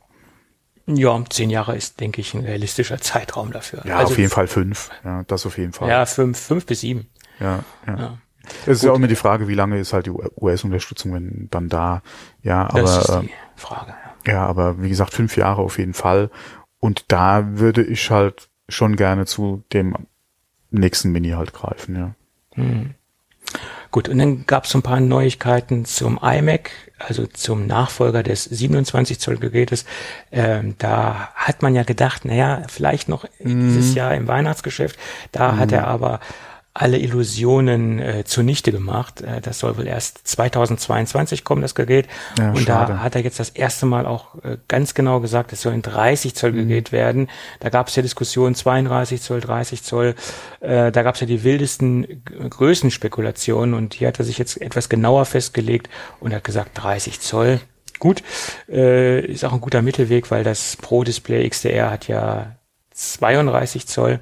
[0.91, 3.85] Ja, zehn Jahre ist, denke ich, ein realistischer Zeitraum dafür.
[3.85, 4.89] Ja, also auf jeden Fall fünf.
[5.03, 5.87] Ja, das auf jeden Fall.
[5.87, 7.07] Ja, fünf, fünf bis sieben.
[7.39, 7.97] Ja, ja.
[7.97, 8.17] ja.
[8.63, 11.69] Es ist ja auch immer die Frage, wie lange ist halt die US-Unterstützung wenn dann
[11.69, 12.01] da?
[12.41, 13.93] Ja, aber das ist die ähm, Frage.
[14.25, 14.33] Ja.
[14.33, 16.31] ja, aber wie gesagt, fünf Jahre auf jeden Fall.
[16.79, 19.95] Und da würde ich halt schon gerne zu dem
[20.71, 22.15] nächsten Mini halt greifen, ja.
[22.55, 22.95] Hm.
[23.91, 28.43] Gut, und dann gab es so ein paar Neuigkeiten zum iMac, also zum Nachfolger des
[28.43, 29.85] 27 Zoll Gerätes.
[30.31, 33.67] Ähm, da hat man ja gedacht, naja, vielleicht noch mhm.
[33.67, 34.99] dieses Jahr im Weihnachtsgeschäft.
[35.31, 35.59] Da mhm.
[35.59, 36.19] hat er aber
[36.79, 39.19] alle Illusionen äh, zunichte gemacht.
[39.19, 42.07] Äh, das soll wohl erst 2022 kommen, das Gerät.
[42.37, 42.93] Ja, und schade.
[42.93, 45.81] da hat er jetzt das erste Mal auch äh, ganz genau gesagt, es soll ein
[45.81, 46.69] 30 Zoll mhm.
[46.69, 47.27] Gerät werden.
[47.59, 50.15] Da gab es ja Diskussionen 32 Zoll, 30 Zoll.
[50.61, 54.87] Äh, da gab es ja die wildesten Größenspekulationen und hier hat er sich jetzt etwas
[54.87, 55.89] genauer festgelegt
[56.21, 57.59] und hat gesagt 30 Zoll.
[57.99, 58.23] Gut,
[58.69, 62.55] äh, ist auch ein guter Mittelweg, weil das Pro Display XDR hat ja
[62.93, 64.21] 32 Zoll.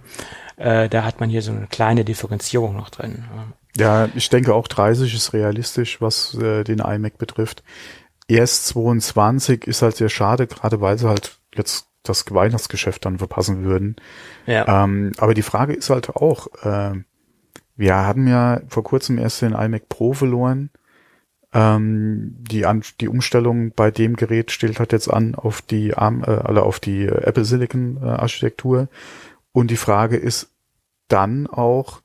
[0.57, 3.25] Äh, da hat man hier so eine kleine Differenzierung noch drin.
[3.77, 7.63] Ja, ich denke auch 30 ist realistisch, was äh, den iMac betrifft.
[8.27, 13.63] Erst 22 ist halt sehr schade, gerade weil sie halt jetzt das Weihnachtsgeschäft dann verpassen
[13.63, 13.95] würden.
[14.45, 14.83] Ja.
[14.83, 16.93] Ähm, aber die Frage ist halt auch, äh,
[17.75, 20.71] wir haben ja vor kurzem erst den iMac Pro verloren.
[21.53, 26.23] Ähm, die, an, die Umstellung bei dem Gerät stellt halt jetzt an auf die ARM,
[26.23, 28.89] äh, alle auf die Apple Silicon äh, Architektur.
[29.57, 30.51] Und die Frage ist
[31.07, 32.03] dann auch,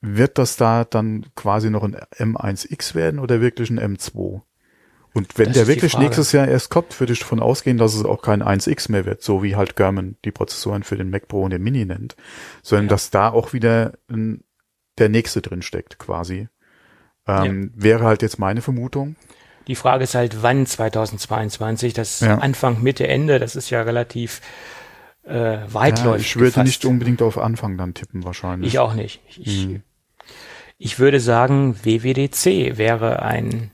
[0.00, 4.42] wird das da dann quasi noch ein M1X werden oder wirklich ein M2?
[5.12, 8.04] Und wenn das der wirklich nächstes Jahr erst kommt, würde ich davon ausgehen, dass es
[8.04, 11.42] auch kein 1X mehr wird, so wie halt German die Prozessoren für den Mac Pro
[11.42, 12.14] und den Mini nennt,
[12.62, 12.90] sondern ja.
[12.90, 14.44] dass da auch wieder ein,
[14.98, 16.46] der nächste drin steckt quasi.
[17.26, 17.82] Ähm, ja.
[17.82, 19.16] Wäre halt jetzt meine Vermutung.
[19.66, 22.38] Die Frage ist halt, wann 2022, das ja.
[22.38, 24.40] Anfang, Mitte, Ende, das ist ja relativ
[25.28, 26.04] äh, weitläufig.
[26.04, 26.66] Ja, ich würde gefasst.
[26.66, 28.72] nicht unbedingt auf Anfang dann tippen wahrscheinlich.
[28.72, 29.20] Ich auch nicht.
[29.28, 29.82] Ich, hm.
[30.78, 33.70] ich würde sagen, WWDC wäre ein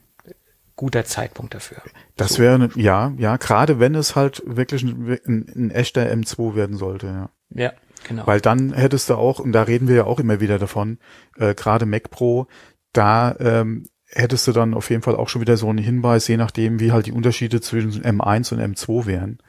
[0.75, 1.77] guter Zeitpunkt dafür.
[2.17, 2.43] Das so.
[2.43, 7.07] wäre, ja, ja, gerade wenn es halt wirklich ein, ein, ein, echter M2 werden sollte,
[7.07, 7.29] ja.
[7.51, 7.73] Ja,
[8.05, 8.27] genau.
[8.27, 10.97] Weil dann hättest du auch, und da reden wir ja auch immer wieder davon,
[11.37, 12.47] äh, gerade Mac Pro,
[12.91, 16.35] da ähm, hättest du dann auf jeden Fall auch schon wieder so einen Hinweis, je
[16.35, 19.39] nachdem, wie halt die Unterschiede zwischen M1 und M2 wären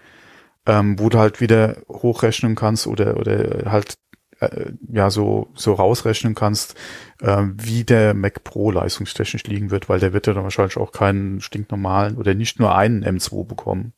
[0.66, 3.98] ähm, wo du halt wieder hochrechnen kannst oder oder halt
[4.40, 6.74] äh, ja so so rausrechnen kannst,
[7.20, 10.92] äh, wie der Mac Pro leistungstechnisch liegen wird, weil der wird ja dann wahrscheinlich auch
[10.92, 13.92] keinen stinknormalen oder nicht nur einen M2 bekommen,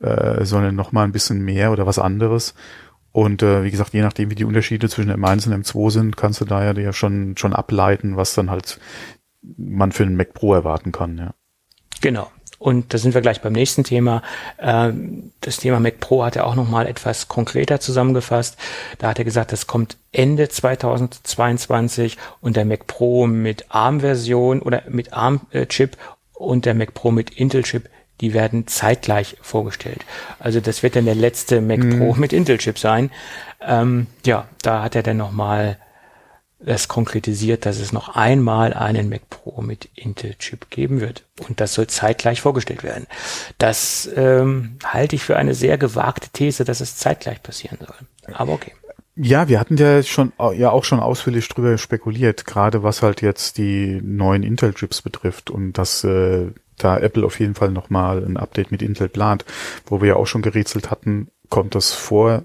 [0.00, 2.54] äh, sondern noch mal ein bisschen mehr oder was anderes.
[3.12, 6.40] Und äh, wie gesagt, je nachdem, wie die Unterschiede zwischen M1 und M2 sind, kannst
[6.42, 8.78] du da ja schon schon ableiten, was dann halt
[9.56, 11.16] man für einen Mac Pro erwarten kann.
[11.18, 11.34] Ja.
[12.00, 12.30] Genau.
[12.58, 14.22] Und da sind wir gleich beim nächsten Thema.
[14.58, 18.56] Ähm, das Thema Mac Pro hat er auch nochmal etwas konkreter zusammengefasst.
[18.98, 24.82] Da hat er gesagt, das kommt Ende 2022 und der Mac Pro mit ARM-Version oder
[24.88, 25.96] mit ARM-Chip
[26.32, 27.88] und der Mac Pro mit Intel-Chip,
[28.20, 30.04] die werden zeitgleich vorgestellt.
[30.38, 31.98] Also das wird dann der letzte Mac mhm.
[31.98, 33.10] Pro mit Intel-Chip sein.
[33.60, 35.78] Ähm, ja, da hat er dann nochmal
[36.66, 41.24] es konkretisiert, dass es noch einmal einen Mac Pro mit Intel-Chip geben wird.
[41.48, 43.06] Und das soll zeitgleich vorgestellt werden.
[43.58, 48.34] Das ähm, halte ich für eine sehr gewagte These, dass es zeitgleich passieren soll.
[48.34, 48.72] Aber okay.
[49.14, 53.56] Ja, wir hatten ja schon ja auch schon ausführlich drüber spekuliert, gerade was halt jetzt
[53.56, 58.72] die neuen Intel-Chips betrifft und dass äh, da Apple auf jeden Fall nochmal ein Update
[58.72, 59.46] mit Intel plant,
[59.86, 62.44] wo wir ja auch schon gerätselt hatten, kommt das vor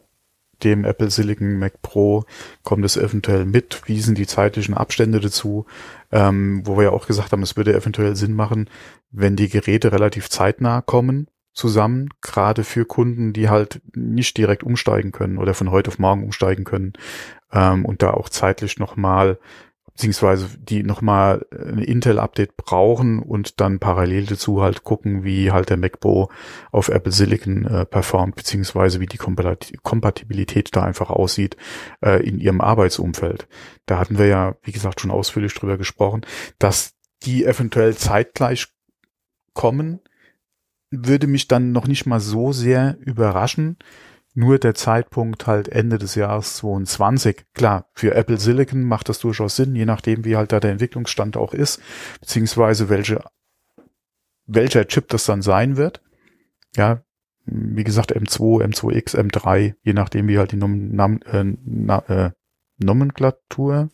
[0.64, 2.26] dem Apple Silicon Mac Pro
[2.64, 5.66] kommt es eventuell mit, wie sind die zeitlichen Abstände dazu,
[6.12, 8.70] ähm, wo wir ja auch gesagt haben, es würde eventuell Sinn machen,
[9.12, 15.12] wenn die Geräte relativ zeitnah kommen zusammen, gerade für Kunden, die halt nicht direkt umsteigen
[15.12, 16.94] können oder von heute auf morgen umsteigen können
[17.52, 19.38] ähm, und da auch zeitlich nochmal
[19.94, 25.78] beziehungsweise die nochmal ein Intel-Update brauchen und dann parallel dazu halt gucken, wie halt der
[25.78, 26.34] MacBook
[26.72, 31.58] auf Apple Silicon äh, performt, beziehungsweise wie die Kompatibilität da einfach aussieht
[32.04, 33.48] äh, in ihrem Arbeitsumfeld.
[33.86, 36.26] Da hatten wir ja, wie gesagt, schon ausführlich drüber gesprochen,
[36.58, 38.68] dass die eventuell zeitgleich
[39.54, 40.00] kommen,
[40.90, 43.78] würde mich dann noch nicht mal so sehr überraschen,
[44.34, 47.46] nur der Zeitpunkt halt Ende des Jahres 22.
[47.54, 51.36] Klar, für Apple Silicon macht das durchaus Sinn, je nachdem, wie halt da der Entwicklungsstand
[51.36, 51.82] auch ist,
[52.22, 53.24] beziehungsweise welche,
[54.46, 56.02] welcher Chip das dann sein wird.
[56.76, 57.04] Ja,
[57.46, 62.32] wie gesagt, M2, M2X, M3, je nachdem, wie halt die Nom Nam äh, na, äh,
[62.78, 63.90] Nomenklatur,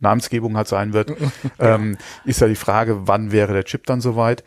[0.00, 1.12] Namensgebung halt sein wird,
[1.60, 4.42] ähm, ist ja die Frage, wann wäre der Chip dann soweit.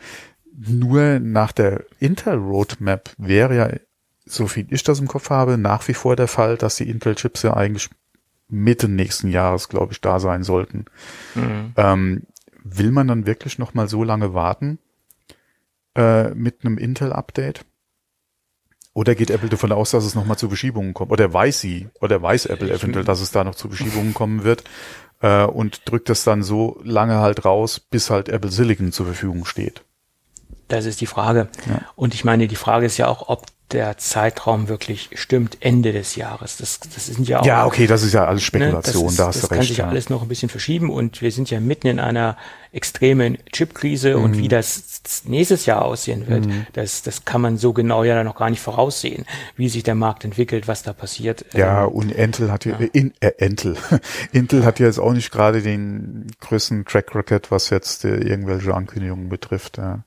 [0.52, 3.70] Nur nach der Intel Roadmap wäre ja
[4.26, 7.42] so viel ich das im Kopf habe, nach wie vor der Fall, dass die Intel-Chips
[7.42, 7.88] ja eigentlich
[8.48, 10.84] Mitte nächsten Jahres, glaube ich, da sein sollten.
[11.34, 11.72] Mhm.
[11.76, 12.22] Ähm,
[12.62, 14.78] will man dann wirklich noch mal so lange warten
[15.94, 17.64] äh, mit einem Intel-Update?
[18.92, 21.12] Oder geht Apple davon aus, dass es nochmal zu Verschiebungen kommt?
[21.12, 24.64] Oder weiß sie, oder weiß Apple eventuell, dass es da noch zu Verschiebungen kommen wird
[25.20, 29.44] äh, und drückt das dann so lange halt raus, bis halt Apple Silicon zur Verfügung
[29.44, 29.82] steht?
[30.68, 31.48] Das ist die Frage.
[31.68, 31.82] Ja.
[31.94, 36.14] Und ich meine, die Frage ist ja auch, ob der Zeitraum wirklich stimmt, Ende des
[36.14, 36.56] Jahres.
[36.56, 37.46] Das, das sind ja auch.
[37.46, 39.50] Ja, okay, das ist ja alles Spekulation, ne, ist, da hast du recht.
[39.50, 41.98] Das kann sich ja alles noch ein bisschen verschieben und wir sind ja mitten in
[41.98, 42.36] einer
[42.72, 44.24] extremen Chipkrise mhm.
[44.24, 46.66] und wie das nächstes Jahr aussehen wird, mhm.
[46.74, 49.24] das, das kann man so genau ja noch gar nicht voraussehen,
[49.56, 51.44] wie sich der Markt entwickelt, was da passiert.
[51.54, 52.86] Ja, ähm, und Intel hat ja, ja.
[52.92, 53.76] In, äh, Intel,
[54.32, 58.74] Intel hat ja jetzt auch nicht gerade den größten Track Record, was jetzt äh, irgendwelche
[58.74, 59.78] Ankündigungen betrifft.
[59.78, 60.04] Ja.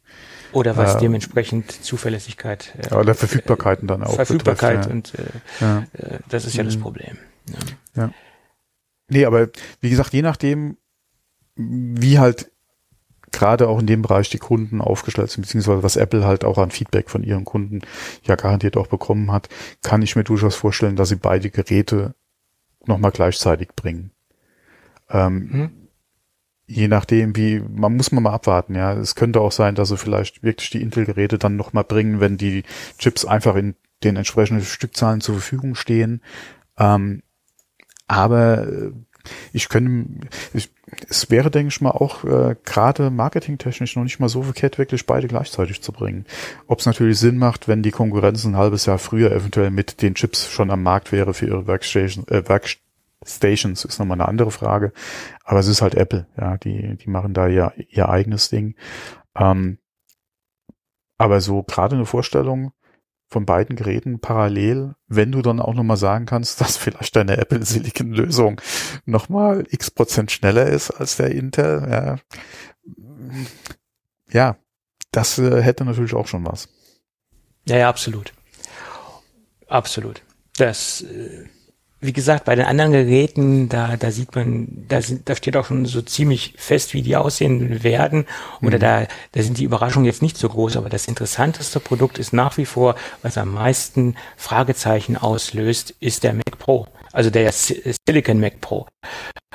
[0.51, 2.73] Oder was äh, dementsprechend Zuverlässigkeit.
[2.89, 4.15] Äh, oder Verfügbarkeiten dann auch.
[4.15, 5.23] Verfügbarkeit betrifft, ja.
[5.23, 6.15] und äh, ja.
[6.15, 6.81] Äh, das ist ja das mhm.
[6.81, 7.17] Problem.
[7.47, 8.03] Ja.
[8.03, 8.13] ja.
[9.09, 9.49] Nee, aber
[9.81, 10.77] wie gesagt, je nachdem,
[11.55, 12.51] wie halt
[13.31, 16.71] gerade auch in dem Bereich die Kunden aufgestellt sind, beziehungsweise was Apple halt auch an
[16.71, 17.81] Feedback von ihren Kunden
[18.23, 19.49] ja garantiert auch bekommen hat,
[19.83, 22.15] kann ich mir durchaus vorstellen, dass sie beide Geräte
[22.85, 24.11] nochmal gleichzeitig bringen.
[25.09, 25.78] Ähm, hm
[26.69, 28.93] je nachdem, wie, man muss man mal abwarten, ja.
[28.93, 32.63] Es könnte auch sein, dass sie vielleicht wirklich die Intel-Geräte dann nochmal bringen, wenn die
[32.99, 36.21] Chips einfach in den entsprechenden Stückzahlen zur Verfügung stehen.
[36.77, 37.23] Ähm,
[38.07, 38.91] aber äh,
[39.51, 40.69] ich könnte, ich,
[41.09, 45.07] es wäre, denke ich mal, auch äh, gerade marketingtechnisch noch nicht mal so verkehrt, wirklich
[45.07, 46.25] beide gleichzeitig zu bringen.
[46.67, 50.13] Ob es natürlich Sinn macht, wenn die Konkurrenz ein halbes Jahr früher eventuell mit den
[50.13, 52.88] Chips schon am Markt wäre für ihre Workstation, äh, Workstation
[53.25, 54.93] Stations ist nochmal eine andere Frage.
[55.43, 58.75] Aber es ist halt Apple, ja, die, die machen da ja ihr eigenes Ding.
[59.35, 59.79] Ähm,
[61.17, 62.71] aber so gerade eine Vorstellung
[63.27, 67.63] von beiden Geräten parallel, wenn du dann auch nochmal sagen kannst, dass vielleicht deine Apple
[67.63, 68.61] Silicon Lösung
[69.05, 72.15] nochmal x Prozent schneller ist als der Intel, ja,
[74.31, 74.57] ja
[75.11, 76.69] das äh, hätte natürlich auch schon was.
[77.65, 78.33] Ja, ja, absolut.
[79.67, 80.23] Absolut.
[80.57, 81.47] Das, äh
[82.01, 85.65] wie gesagt, bei den anderen Geräten, da, da sieht man, da, sind, da steht auch
[85.65, 88.25] schon so ziemlich fest, wie die aussehen werden.
[88.61, 88.81] Oder mhm.
[88.81, 90.77] da, da sind die Überraschungen jetzt nicht so groß.
[90.77, 96.33] Aber das interessanteste Produkt ist nach wie vor, was am meisten Fragezeichen auslöst, ist der
[96.33, 96.87] Mac Pro.
[97.11, 98.87] Also der Silicon Mac Pro.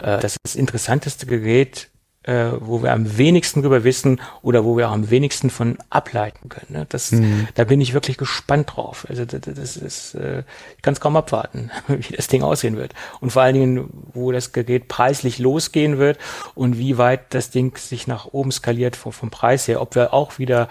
[0.00, 1.88] Äh, das ist das interessanteste Gerät
[2.24, 6.48] äh, wo wir am wenigsten drüber wissen oder wo wir auch am wenigsten von ableiten
[6.48, 6.66] können.
[6.70, 6.86] Ne?
[6.88, 7.48] Das, mhm.
[7.54, 9.06] Da bin ich wirklich gespannt drauf.
[9.08, 10.42] Also das, das ist, äh,
[10.76, 12.94] ich kann es kaum abwarten, wie das Ding aussehen wird.
[13.20, 16.18] Und vor allen Dingen, wo das Gerät preislich losgehen wird
[16.54, 20.14] und wie weit das Ding sich nach oben skaliert vom, vom Preis her, ob wir
[20.14, 20.68] auch wieder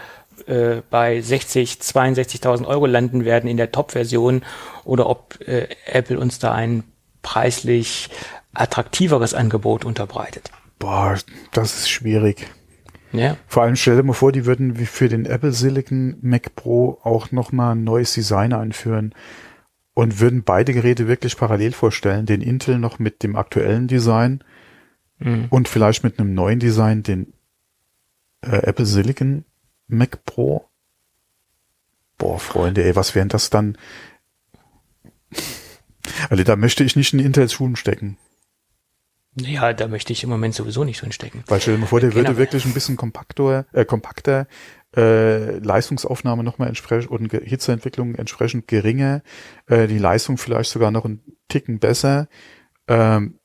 [0.48, 4.42] äh, bei 60, 62.000 Euro landen werden in der Top-Version
[4.84, 6.84] oder ob äh, Apple uns da ein
[7.22, 8.10] preislich
[8.54, 10.52] attraktiveres Angebot unterbreitet.
[10.84, 11.18] Boah,
[11.54, 12.46] das ist schwierig.
[13.14, 13.38] Ja.
[13.48, 17.00] Vor allem stell dir mal vor, die würden wie für den Apple Silicon Mac Pro
[17.04, 19.16] auch nochmal ein neues Design einführen
[19.94, 22.26] und würden beide Geräte wirklich parallel vorstellen.
[22.26, 24.44] Den Intel noch mit dem aktuellen Design
[25.20, 25.46] mhm.
[25.50, 27.32] und vielleicht mit einem neuen Design den
[28.42, 29.46] äh, Apple Silicon
[29.88, 30.66] Mac Pro.
[32.18, 33.78] Boah, Freunde, ey, was wären das dann?
[36.30, 38.18] Also da möchte ich nicht in Intels Schuhen stecken.
[39.36, 41.44] Ja, da möchte ich im Moment sowieso nicht drin stecken.
[41.48, 42.28] Weil stell dir mal vor, der genau.
[42.28, 44.48] würde wirklich ein bisschen kompakter, äh, kompakter,
[44.96, 49.24] äh, Leistungsaufnahme nochmal entsprechend und Hitzeentwicklung entsprechend geringer,
[49.68, 52.28] äh, die Leistung vielleicht sogar noch einen Ticken besser.
[52.88, 53.40] Ähm,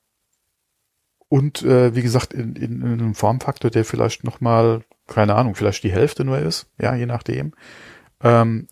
[1.29, 5.85] und äh, wie gesagt, in, in, in einem Formfaktor, der vielleicht nochmal, keine Ahnung, vielleicht
[5.85, 7.55] die Hälfte nur ist, ja, je nachdem.
[8.23, 8.69] Ähm,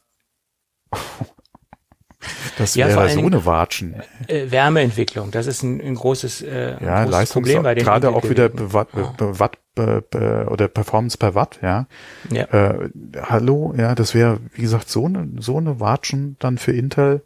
[2.59, 3.95] Das ja, wäre so eine Watschen.
[4.29, 8.11] Äh, Wärmeentwicklung, das ist ein, ein großes, äh, ja, großes Leistungs Problem bei den Gerade
[8.11, 9.15] auch wieder Watt, oh.
[9.19, 11.87] Watt oder Performance per Watt, ja.
[12.31, 12.45] ja.
[12.45, 12.89] Äh,
[13.21, 17.23] hallo, ja, das wäre, wie gesagt, so eine, so eine Watschen dann für Intel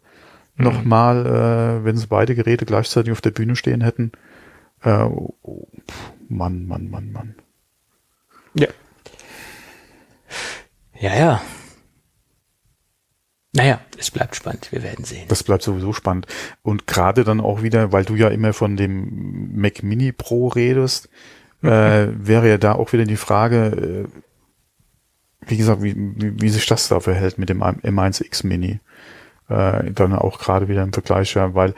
[0.57, 0.65] mhm.
[0.65, 4.11] nochmal, äh, wenn sie beide Geräte gleichzeitig auf der Bühne stehen hätten.
[4.83, 5.67] Äh, oh,
[6.27, 7.35] Mann, Mann, Mann, Mann.
[8.53, 8.67] Ja.
[10.99, 11.41] Ja, ja.
[13.53, 15.27] Naja, es bleibt spannend, wir werden sehen.
[15.27, 16.25] Das bleibt sowieso spannend.
[16.61, 21.09] Und gerade dann auch wieder, weil du ja immer von dem Mac Mini Pro redest,
[21.61, 21.69] mhm.
[21.69, 26.65] äh, wäre ja da auch wieder die Frage, äh, wie gesagt, wie, wie, wie sich
[26.65, 28.79] das da verhält mit dem M1X Mini.
[29.49, 31.73] Äh, dann auch gerade wieder im Vergleich, ja, weil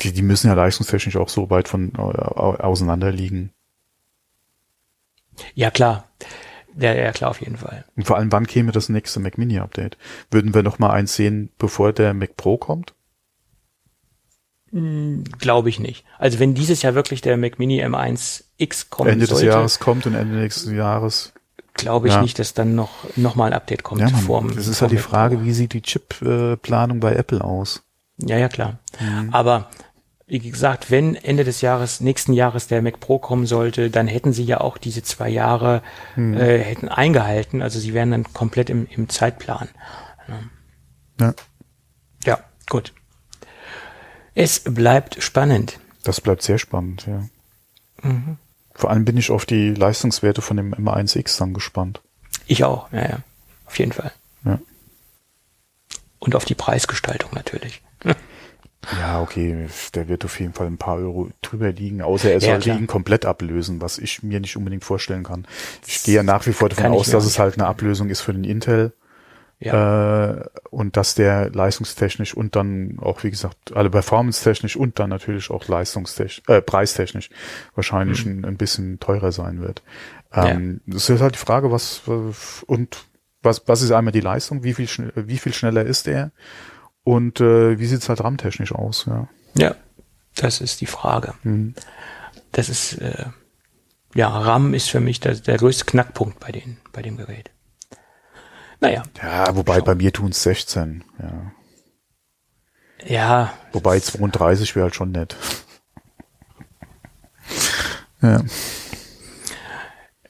[0.00, 3.52] die, die müssen ja leistungstechnisch auch so weit von äh, auseinander liegen.
[5.54, 6.08] Ja, klar
[6.78, 7.84] Ja, ja, klar, auf jeden Fall.
[7.96, 9.96] Und vor allem, wann käme das nächste Mac Mini Update?
[10.30, 12.94] Würden wir noch mal eins sehen, bevor der Mac Pro kommt?
[14.72, 16.04] Hm, Glaube ich nicht.
[16.18, 20.06] Also wenn dieses Jahr wirklich der Mac Mini M1X kommt, Ende sollte, des Jahres kommt
[20.06, 21.32] und Ende nächsten Jahres.
[21.74, 22.22] glaube ich Ja.
[22.22, 24.00] nicht, dass dann noch, noch mal ein Update kommt.
[24.00, 24.98] Ja, Mann, vorm- das ist halt die.
[24.98, 27.82] Frage, wie sieht die Chip-Planung bei Apple aus?
[28.18, 28.78] Ja, ja, klar.
[29.00, 29.30] Mhm.
[29.32, 29.70] Aber
[30.30, 34.32] wie gesagt, wenn Ende des Jahres, nächsten Jahres der Mac Pro kommen sollte, dann hätten
[34.32, 35.82] sie ja auch diese zwei Jahre
[36.16, 36.34] Mhm.
[36.38, 37.62] äh, hätten eingehalten.
[37.62, 39.68] Also sie wären dann komplett im, im Zeitplan.
[41.18, 41.34] Ja,
[42.24, 42.38] Ja,
[42.68, 42.92] gut.
[44.34, 45.78] Es bleibt spannend.
[46.04, 47.26] das bleibt sehr spannend, ja.
[48.02, 48.38] Mhm.
[48.74, 52.00] Vor allem bin ich auf die Leistungswerte von dem M1X dann gespannt.
[52.46, 53.18] Ich auch, ja, ja.
[53.66, 54.12] Auf jeden Fall.
[54.44, 54.58] Ja.
[56.20, 57.82] Und auf die Preisgestaltung natürlich.
[58.98, 62.48] Ja, okay, der wird auf jeden Fall ein paar Euro drüber liegen, außer er Ja,
[62.48, 62.78] sollte klar.
[62.78, 65.46] ihn komplett ablösen, was ich mir nicht unbedingt vorstellen kann.
[65.86, 68.32] Ich gehe ja nach wie vor davon aus, dass es halt eine Ablösung ist für
[68.32, 68.92] den Intel
[69.58, 70.38] Ja.
[70.38, 75.50] äh, und dass der leistungstechnisch und dann auch, wie gesagt, alle performance-technisch und dann natürlich
[75.50, 77.28] auch leistungstechnisch, äh, preistechnisch
[77.74, 79.82] wahrscheinlich ein, ein bisschen teurer sein wird.
[80.32, 82.00] Ähm, Das ist halt die Frage, was
[82.66, 83.04] und
[83.42, 86.30] was, was ist einmal die Leistung, wie viel, wie viel schneller ist er
[87.10, 89.26] und äh, wie sieht's halt RAM-technisch aus, ja.
[89.56, 89.74] ja,
[90.36, 91.34] das ist die Frage.
[91.42, 91.74] Mhm.
[92.52, 93.26] Das ist, äh,
[94.14, 97.50] ja, RAM ist für mich der, der größte Knackpunkt bei, den, bei dem Gerät.
[98.78, 101.52] Naja, Ja, wobei bei mir tun's 16, ja.
[103.04, 105.34] ja, Wobei 32 wäre halt schon nett.
[108.22, 108.40] ja.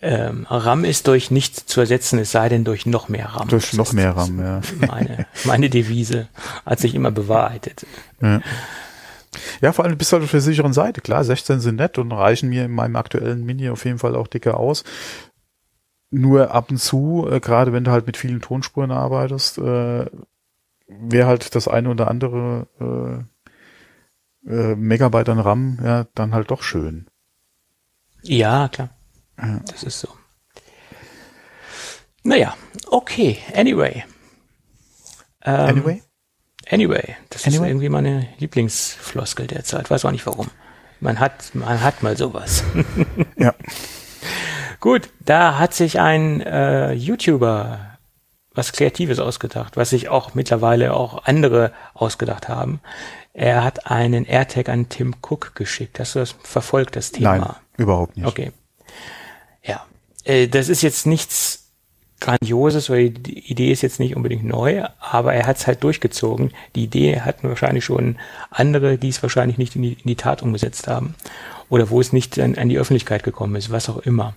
[0.02, 3.48] Ähm, RAM ist durch nichts zu ersetzen, es sei denn durch noch mehr RAM.
[3.48, 4.60] Durch Das noch mehr RAM, ja.
[4.86, 6.28] Meine, meine Devise
[6.64, 7.86] hat sich immer bewahrheitet.
[8.20, 8.40] Ja.
[9.60, 11.00] Ja, vor allem bist du halt auf der sicheren Seite.
[11.00, 14.26] Klar, 16 sind nett und reichen mir in meinem aktuellen Mini auf jeden Fall auch
[14.26, 14.84] dicker aus.
[16.10, 20.06] Nur ab und zu, äh, gerade wenn du halt mit vielen Tonspuren arbeitest, äh,
[20.88, 22.66] wäre halt das eine oder andere
[24.46, 27.06] äh, äh, Megabyte an RAM ja dann halt doch schön.
[28.22, 28.90] Ja, klar.
[29.42, 29.60] Ja.
[29.70, 30.08] Das ist so.
[32.22, 32.54] Naja,
[32.88, 34.04] okay, anyway.
[35.42, 36.02] Ähm, Anyway?
[36.70, 37.64] Anyway, das Anyway?
[37.64, 39.90] ist irgendwie meine Lieblingsfloskel derzeit.
[39.90, 40.50] Weiß auch nicht warum.
[41.00, 42.62] Man hat, man hat mal sowas.
[43.36, 43.54] Ja.
[44.80, 47.98] Gut, da hat sich ein äh, YouTuber
[48.52, 52.80] was Kreatives ausgedacht, was sich auch mittlerweile auch andere ausgedacht haben.
[53.32, 56.00] Er hat einen AirTag an Tim Cook geschickt.
[56.00, 57.36] Hast du das verfolgt, das Thema?
[57.38, 58.26] Nein, überhaupt nicht.
[58.26, 58.52] Okay.
[60.24, 61.60] Äh, das ist jetzt nichts
[62.20, 66.52] Grandioses, weil die Idee ist jetzt nicht unbedingt neu, aber er hat es halt durchgezogen.
[66.74, 68.18] Die Idee hatten wahrscheinlich schon
[68.50, 71.14] andere, die es wahrscheinlich nicht in die, in die Tat umgesetzt haben.
[71.70, 74.34] Oder wo es nicht an, an die Öffentlichkeit gekommen ist, was auch immer.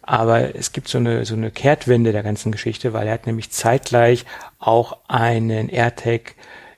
[0.00, 3.50] Aber es gibt so eine, so eine Kehrtwende der ganzen Geschichte, weil er hat nämlich
[3.50, 4.24] zeitgleich
[4.58, 6.34] auch einen AirTag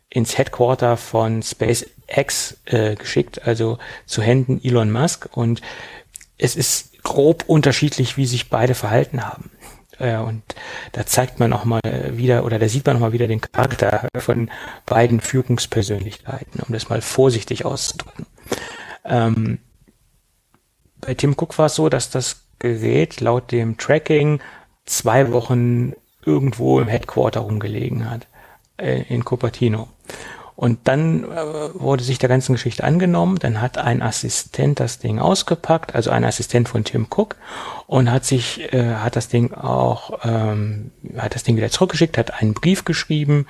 [0.09, 5.29] ins Headquarter von SpaceX äh, geschickt, also zu Händen Elon Musk.
[5.31, 5.63] Und
[6.39, 9.51] es ist grob unterschiedlich, wie sich beide verhalten haben.
[9.99, 10.43] Äh, und
[10.93, 11.81] da zeigt man auch mal
[12.13, 14.51] wieder, oder da sieht man auch mal wieder den Charakter von
[14.87, 18.27] beiden Führungspersönlichkeiten, um das mal vorsichtig auszudrücken.
[19.05, 19.59] Ähm,
[21.01, 24.41] bei Tim Cook war es so, dass das Gerät laut dem Tracking
[24.85, 28.27] zwei Wochen irgendwo im Headquarter rumgelegen hat,
[28.77, 29.89] äh, in Cupertino.
[30.61, 31.27] Und dann äh,
[31.73, 36.23] wurde sich der ganzen Geschichte angenommen, dann hat ein Assistent das Ding ausgepackt, also ein
[36.23, 37.37] Assistent von Tim Cook,
[37.87, 42.43] und hat sich, äh, hat das Ding auch, ähm, hat das Ding wieder zurückgeschickt, hat
[42.43, 43.47] einen Brief geschrieben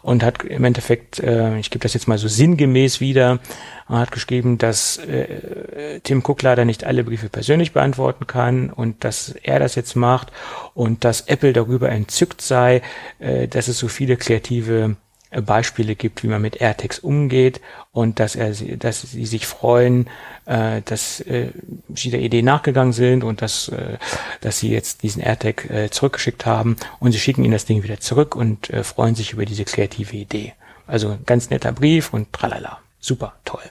[0.00, 3.40] und hat im Endeffekt, äh, ich gebe das jetzt mal so sinngemäß wieder,
[3.86, 9.34] hat geschrieben, dass äh, Tim Cook leider nicht alle Briefe persönlich beantworten kann und dass
[9.42, 10.32] er das jetzt macht
[10.72, 12.80] und dass Apple darüber entzückt sei,
[13.18, 14.96] äh, dass es so viele kreative
[15.42, 17.60] Beispiele gibt, wie man mit AirTags umgeht
[17.92, 20.08] und dass er, sie- dass sie sich freuen,
[20.46, 21.48] äh, dass äh,
[21.94, 23.98] sie der Idee nachgegangen sind und dass, äh,
[24.40, 28.00] dass sie jetzt diesen AirTag äh, zurückgeschickt haben und sie schicken ihnen das Ding wieder
[28.00, 30.52] zurück und äh, freuen sich über diese kreative Idee.
[30.86, 32.78] Also ganz netter Brief und tralala.
[33.00, 33.62] Super, toll.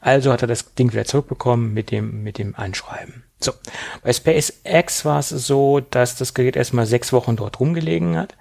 [0.00, 3.24] Also hat er das Ding wieder zurückbekommen mit dem, mit dem Anschreiben.
[3.40, 3.52] So.
[4.02, 8.36] Bei SpaceX war es so, dass das Gerät erstmal sechs Wochen dort rumgelegen hat.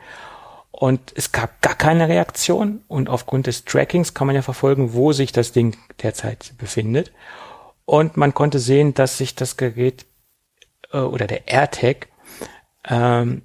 [0.80, 2.84] Und es gab gar keine Reaktion.
[2.88, 7.12] Und aufgrund des Trackings kann man ja verfolgen, wo sich das Ding derzeit befindet.
[7.86, 10.06] Und man konnte sehen, dass sich das Gerät
[10.92, 12.10] äh, oder der AirTag
[12.88, 13.42] ähm,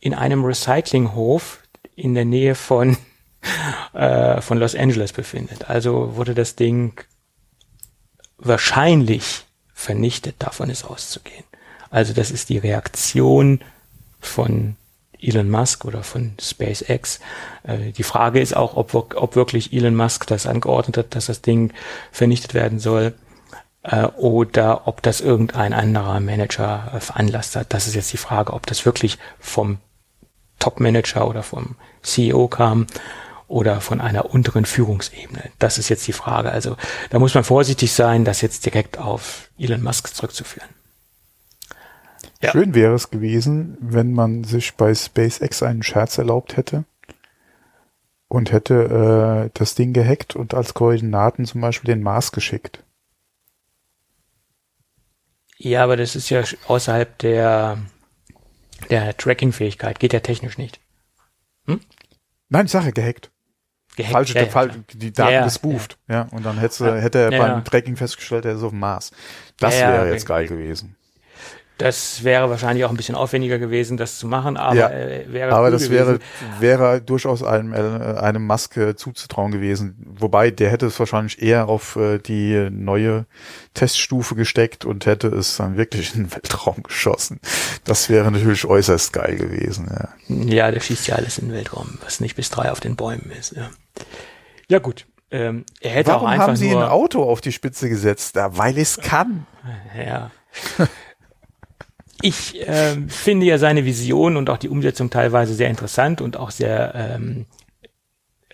[0.00, 1.62] in einem Recyclinghof
[1.96, 2.96] in der Nähe von,
[3.92, 5.68] äh, von Los Angeles befindet.
[5.68, 6.98] Also wurde das Ding
[8.38, 11.44] wahrscheinlich vernichtet, davon ist auszugehen.
[11.90, 13.60] Also das ist die Reaktion
[14.18, 14.76] von
[15.22, 17.20] Elon Musk oder von SpaceX.
[17.62, 21.42] Äh, die Frage ist auch, ob, ob wirklich Elon Musk das angeordnet hat, dass das
[21.42, 21.72] Ding
[22.12, 23.14] vernichtet werden soll
[23.82, 27.72] äh, oder ob das irgendein anderer Manager äh, veranlasst hat.
[27.72, 29.78] Das ist jetzt die Frage, ob das wirklich vom
[30.58, 32.86] Top-Manager oder vom CEO kam
[33.48, 35.50] oder von einer unteren Führungsebene.
[35.58, 36.52] Das ist jetzt die Frage.
[36.52, 36.76] Also
[37.10, 40.68] da muss man vorsichtig sein, das jetzt direkt auf Elon Musk zurückzuführen.
[42.42, 42.52] Ja.
[42.52, 46.84] Schön wäre es gewesen, wenn man sich bei SpaceX einen Scherz erlaubt hätte
[48.28, 52.82] und hätte äh, das Ding gehackt und als Koordinaten zum Beispiel den Mars geschickt.
[55.58, 57.76] Ja, aber das ist ja außerhalb der,
[58.88, 60.00] der Tracking-Fähigkeit.
[60.00, 60.80] Geht ja technisch nicht.
[61.66, 61.80] Hm?
[62.48, 63.30] Nein, ich sage gehackt.
[63.96, 65.98] Gehackt, Falsche, ja, ja, die Daten ja, gespooft.
[66.08, 66.14] Ja.
[66.14, 66.28] ja.
[66.30, 69.12] Und dann hätte, hätte er beim Tracking festgestellt, er ist auf dem Mars.
[69.58, 70.96] Das wäre jetzt geil gewesen.
[71.80, 75.54] Das wäre wahrscheinlich auch ein bisschen aufwendiger gewesen, das zu machen, aber ja, äh, wäre
[75.54, 76.20] Aber das gewesen.
[76.60, 77.76] wäre, wäre durchaus einem, äh,
[78.18, 79.96] einem Maske zuzutrauen gewesen.
[80.18, 83.24] Wobei, der hätte es wahrscheinlich eher auf äh, die neue
[83.72, 87.40] Teststufe gesteckt und hätte es dann wirklich in den Weltraum geschossen.
[87.84, 90.08] Das wäre natürlich äußerst geil gewesen, ja.
[90.28, 93.32] Ja, der schießt ja alles in den Weltraum, was nicht bis drei auf den Bäumen
[93.38, 93.70] ist, ja.
[94.68, 95.06] Ja, gut.
[95.30, 98.36] Ähm, er hätte Warum auch einfach haben Sie ein Auto auf die Spitze gesetzt?
[98.36, 99.46] Da, weil es kann.
[99.96, 100.30] Ja.
[102.22, 106.50] ich äh, finde ja seine Vision und auch die Umsetzung teilweise sehr interessant und auch
[106.50, 107.46] sehr ähm,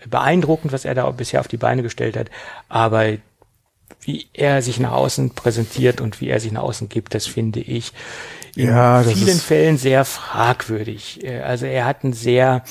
[0.09, 2.29] beeindruckend, was er da bisher auf die Beine gestellt hat.
[2.69, 3.17] Aber
[4.01, 7.59] wie er sich nach außen präsentiert und wie er sich nach außen gibt, das finde
[7.59, 7.93] ich
[8.55, 11.23] in ja, vielen Fällen sehr fragwürdig.
[11.23, 12.63] Äh, also er hat einen sehr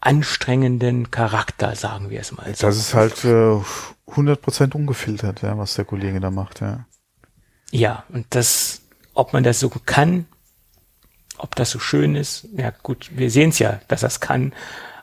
[0.00, 2.54] anstrengenden Charakter, sagen wir es mal.
[2.54, 2.66] So.
[2.66, 3.60] Das ist halt äh,
[4.10, 6.86] 100% ungefiltert, ja, was der Kollege da macht, ja.
[7.72, 8.82] Ja, und das
[9.16, 10.26] ob man das so kann,
[11.38, 14.52] ob das so schön ist, ja gut, wir sehen es ja, dass das kann,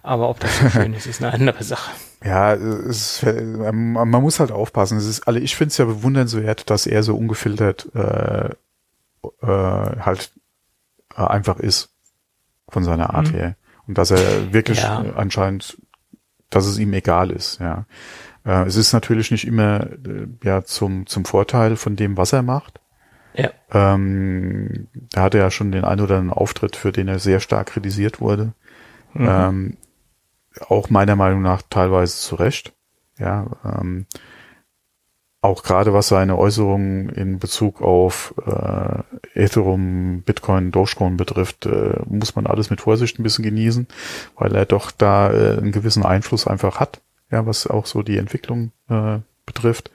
[0.02, 1.92] aber ob das so schön ist, ist eine andere Sache.
[2.24, 3.26] Ja, es ist,
[3.74, 4.98] man muss halt aufpassen.
[4.98, 8.50] Es ist, alle, ich finde es ja bewundernswert, dass er so ungefiltert äh,
[9.42, 9.48] äh,
[10.00, 10.32] halt
[11.16, 11.90] äh, einfach ist
[12.70, 13.36] von seiner Art mhm.
[13.36, 13.56] her
[13.88, 15.04] und dass er wirklich ja.
[15.16, 15.78] anscheinend,
[16.50, 17.60] dass es ihm egal ist.
[17.60, 17.86] Ja,
[18.46, 22.42] äh, es ist natürlich nicht immer äh, ja zum zum Vorteil von dem, was er
[22.42, 22.80] macht.
[23.36, 23.52] Ja.
[23.72, 27.40] Ähm, da hatte er ja schon den einen oder anderen Auftritt, für den er sehr
[27.40, 28.54] stark kritisiert wurde.
[29.14, 29.28] Mhm.
[29.30, 29.78] Ähm,
[30.70, 32.74] auch meiner Meinung nach teilweise zu Recht.
[33.18, 34.06] Ja, ähm,
[35.44, 39.04] auch gerade was seine Äußerungen in Bezug auf äh,
[39.34, 43.88] Ethereum, Bitcoin, Dogecoin betrifft, äh, muss man alles mit Vorsicht ein bisschen genießen,
[44.38, 48.18] weil er doch da äh, einen gewissen Einfluss einfach hat, ja, was auch so die
[48.18, 49.92] Entwicklung äh, betrifft.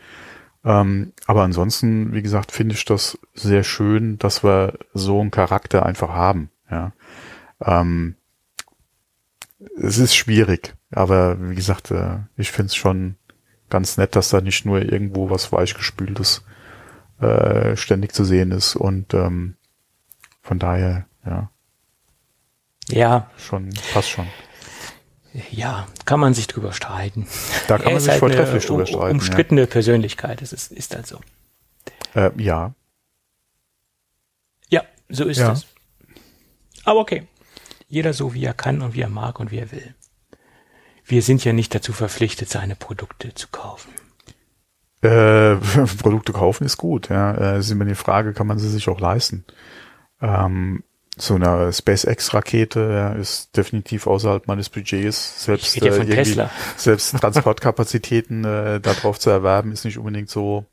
[0.64, 5.86] Ähm, aber ansonsten, wie gesagt, finde ich das sehr schön, dass wir so einen Charakter
[5.86, 6.50] einfach haben.
[6.70, 6.92] Ja.
[7.64, 8.16] Ähm,
[9.76, 13.16] es ist schwierig, aber wie gesagt, äh, ich finde es schon
[13.70, 16.44] ganz nett, dass da nicht nur irgendwo was weichgespültes
[17.20, 19.56] äh, ständig zu sehen ist und ähm,
[20.42, 21.50] von daher, ja.
[22.88, 23.30] Ja.
[23.36, 24.26] Schon, passt schon.
[25.51, 27.26] Ja, kann man sich drüber streiten.
[27.66, 29.18] Da kann man sich halt vortrefflich drüber streiten.
[29.18, 29.66] Umstrittene ja.
[29.66, 31.20] Persönlichkeit, das ist, ist halt so.
[32.14, 32.74] Äh, ja.
[34.68, 35.53] Ja, so ist ja.
[35.53, 35.66] es.
[36.85, 37.26] Aber okay.
[37.89, 39.95] Jeder so, wie er kann und wie er mag und wie er will.
[41.05, 43.91] Wir sind ja nicht dazu verpflichtet, seine Produkte zu kaufen.
[45.01, 45.57] Äh,
[46.03, 47.35] Produkte kaufen ist gut, ja.
[47.35, 49.45] Äh, ist immer die Frage, kann man sie sich auch leisten?
[50.20, 50.83] Ähm,
[51.19, 55.45] so eine SpaceX-Rakete ja, ist definitiv außerhalb meines Budgets.
[55.45, 56.43] Selbst, äh, irgendwie,
[56.77, 60.64] selbst Transportkapazitäten äh, darauf zu erwerben, ist nicht unbedingt so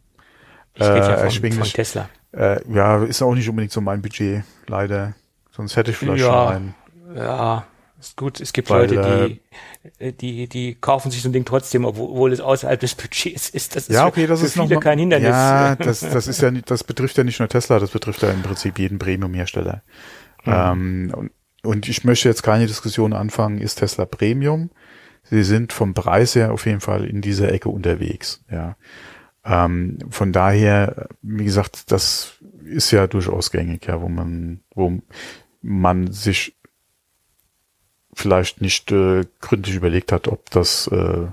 [0.79, 2.09] äh, ja von, von Tesla.
[2.31, 5.13] Äh, ja, ist auch nicht unbedingt so mein Budget, leider.
[5.51, 6.75] Sonst hätte ich vielleicht ja, schon einen.
[7.15, 7.65] Ja,
[7.99, 8.41] ist gut.
[8.41, 12.33] Es gibt Weil, Leute, die, äh, die, die kaufen sich so ein Ding trotzdem, obwohl
[12.33, 13.75] es außerhalb des Budgets ist.
[13.75, 15.29] Das ist ja, okay, das für ist viele noch kein Hindernis.
[15.29, 18.31] Ja, das, das ist ja nicht, das betrifft ja nicht nur Tesla, das betrifft ja
[18.31, 19.81] im Prinzip jeden Premium-Hersteller.
[20.45, 20.53] Mhm.
[20.53, 21.31] Ähm, und,
[21.63, 24.69] und ich möchte jetzt keine Diskussion anfangen, ist Tesla Premium?
[25.23, 28.75] Sie sind vom Preis her auf jeden Fall in dieser Ecke unterwegs, ja.
[29.43, 34.99] Ähm, von daher, wie gesagt, das ist ja durchaus gängig, ja, wo man, wo
[35.61, 36.55] man sich
[38.13, 41.27] vielleicht nicht äh, gründlich überlegt hat, ob das äh,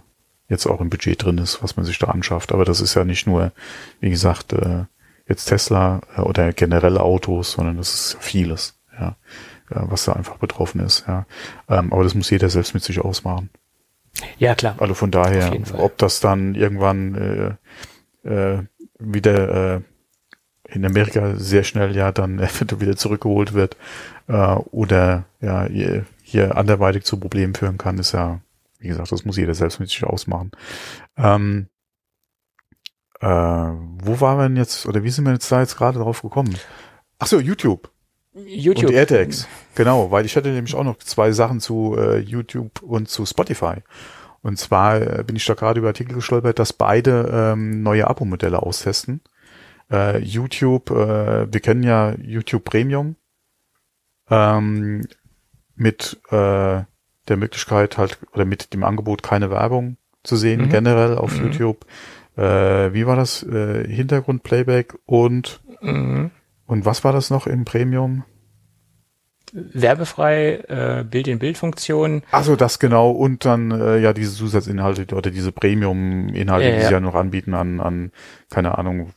[0.48, 2.52] jetzt auch im Budget drin ist, was man sich da anschafft.
[2.52, 3.52] Aber das ist ja nicht nur,
[4.00, 4.84] wie gesagt, äh,
[5.26, 9.16] jetzt Tesla äh, oder generell Autos, sondern das ist vieles ja,
[9.68, 11.26] was da einfach betroffen ist, ja.
[11.68, 13.50] Ähm, aber das muss jeder selbst mit sich ausmachen.
[14.38, 14.76] Ja, klar.
[14.78, 17.58] Also von daher, ob das dann irgendwann
[18.24, 18.64] äh, äh,
[18.98, 19.80] wieder äh,
[20.68, 23.76] in Amerika sehr schnell ja dann eventuell wieder zurückgeholt wird
[24.28, 28.40] äh, oder ja hier, hier anderweitig zu Problemen führen kann, ist ja,
[28.78, 30.50] wie gesagt, das muss jeder selbst mit sich ausmachen.
[31.16, 31.68] Ähm,
[33.20, 36.22] äh, wo waren wir denn jetzt, oder wie sind wir jetzt da jetzt gerade drauf
[36.22, 36.56] gekommen?
[37.18, 37.90] Ach so, YouTube.
[38.34, 38.90] YouTube.
[38.90, 39.46] Und AirTags.
[39.74, 43.76] Genau, weil ich hatte nämlich auch noch zwei Sachen zu äh, YouTube und zu Spotify.
[44.42, 48.62] Und zwar äh, bin ich da gerade über Artikel gestolpert, dass beide ähm, neue Abo-Modelle
[48.62, 49.20] austesten.
[49.90, 53.16] Äh, YouTube, äh, wir kennen ja YouTube Premium
[54.30, 55.06] ähm,
[55.76, 56.82] mit äh,
[57.28, 60.68] der Möglichkeit halt oder mit dem Angebot keine Werbung zu sehen Mhm.
[60.70, 61.44] generell auf Mhm.
[61.46, 61.86] YouTube.
[62.36, 63.42] Äh, wie war das?
[63.42, 66.30] Äh, Hintergrund-Playback und Mhm.
[66.72, 68.24] Und was war das noch im Premium?
[69.52, 72.22] Werbefrei, äh, Bild-in-Bild-Funktion.
[72.30, 76.86] Also das genau und dann äh, ja diese Zusatzinhalte oder diese Premium-Inhalte, Ja, die ja.
[76.88, 78.12] sie ja noch anbieten an an
[78.50, 79.12] keine Ahnung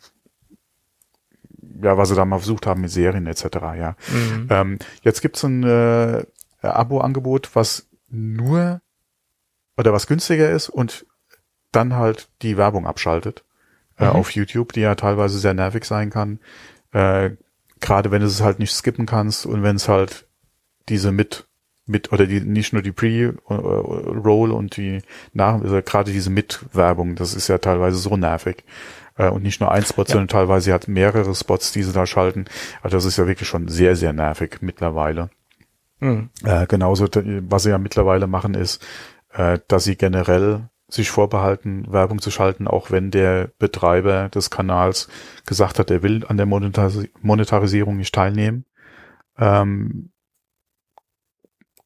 [1.81, 3.45] ja was sie da mal versucht haben mit Serien etc.
[3.77, 4.47] Ja Mhm.
[4.49, 6.25] ähm, jetzt gibt's ein äh,
[6.61, 8.81] Abo-Angebot, was nur
[9.77, 11.05] oder was günstiger ist und
[11.71, 13.45] dann halt die Werbung abschaltet
[13.97, 14.11] äh, Mhm.
[14.11, 16.39] auf YouTube, die ja teilweise sehr nervig sein kann.
[16.91, 17.31] Äh,
[17.81, 20.27] Gerade wenn du es halt nicht skippen kannst und wenn es halt
[20.89, 21.47] diese mit
[21.87, 25.01] mit oder die nicht nur die Pre-Roll und die
[25.33, 28.63] nach also gerade diese Mit-Werbung, das ist ja teilweise so nervig.
[29.17, 30.07] Äh, und nicht nur ein Spot, Ja.
[30.09, 32.45] sondern teilweise hat mehrere Spots, die sie da schalten.
[32.81, 35.29] Also das ist ja wirklich schon sehr, sehr nervig mittlerweile.
[35.99, 36.29] Mhm.
[36.43, 38.85] Äh, genauso, was sie ja mittlerweile machen, ist,
[39.31, 45.07] äh, dass sie generell sich vorbehalten, Werbung zu schalten, auch wenn der Betreiber des Kanals
[45.45, 48.65] gesagt hat, er will an der Monetaris Monetarisierung nicht teilnehmen.
[49.37, 50.11] Ähm,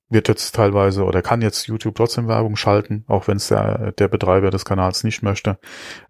[0.10, 4.08] wird jetzt teilweise oder kann jetzt YouTube trotzdem Werbung schalten, auch wenn es der, der
[4.08, 5.60] Betreiber des Kanals nicht möchte.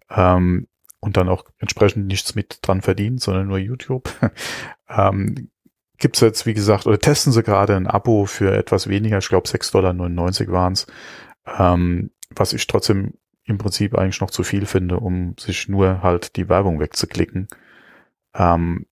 [0.08, 0.66] Ähm,
[1.00, 4.10] und dann auch entsprechend nichts mit dran verdient, sondern nur YouTube.
[4.88, 5.50] ähm,
[5.98, 9.48] gibt's jetzt, wie gesagt, oder testen sie gerade ein Abo für etwas weniger, ich glaube
[9.48, 10.86] 6,99 Dollar waren's,
[11.58, 13.14] ähm, was ich trotzdem
[13.44, 17.48] im Prinzip eigentlich noch zu viel finde, um sich nur halt die Werbung wegzuklicken.
[18.34, 18.86] Ähm,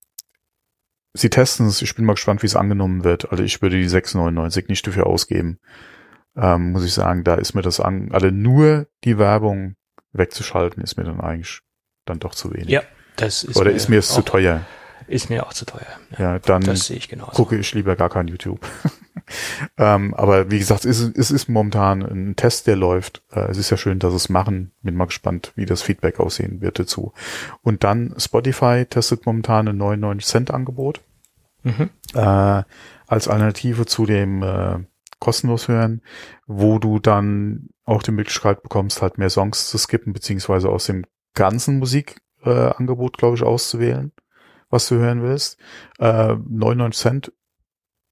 [1.14, 3.30] sie testen es, ich bin mal gespannt, wie es angenommen wird.
[3.30, 5.58] Also ich würde die 6,99 nicht dafür ausgeben.
[6.36, 9.76] Ähm, muss ich sagen, da ist mir das an, also nur die Werbung
[10.12, 11.60] wegzuschalten, ist mir dann eigentlich
[12.04, 12.68] dann doch zu wenig.
[12.68, 12.82] Ja,
[13.16, 14.64] das ist Oder ist mir es auch, zu teuer?
[15.06, 15.86] Ist mir auch zu teuer.
[16.18, 16.62] Ja, Ja, dann
[17.32, 18.60] gucke ich lieber gar kein YouTube.
[19.76, 23.22] ähm, aber wie gesagt, es ist, es ist momentan ein Test, der läuft.
[23.32, 24.72] Äh, es ist ja schön, dass es machen.
[24.82, 27.12] Bin mal gespannt, wie das Feedback aussehen wird dazu.
[27.62, 31.00] Und dann Spotify testet momentan ein 99 Cent Angebot
[31.64, 31.90] Mhm.
[32.14, 32.62] äh,
[33.06, 34.78] als Alternative zu dem äh,
[35.18, 36.02] kostenlos hören,
[36.46, 41.04] wo du dann auch die Möglichkeit bekommst, halt mehr Songs zu skippen, beziehungsweise aus dem
[41.34, 44.12] ganzen Musikangebot, äh, glaube ich, auszuwählen,
[44.70, 45.58] was du hören willst.
[45.98, 47.32] Äh, 99 Cent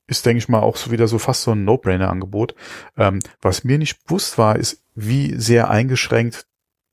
[0.06, 2.54] ist, denke ich mal, auch so wieder so fast so ein No-Brainer-Angebot.
[2.96, 6.46] Ähm, was mir nicht bewusst war, ist, wie sehr eingeschränkt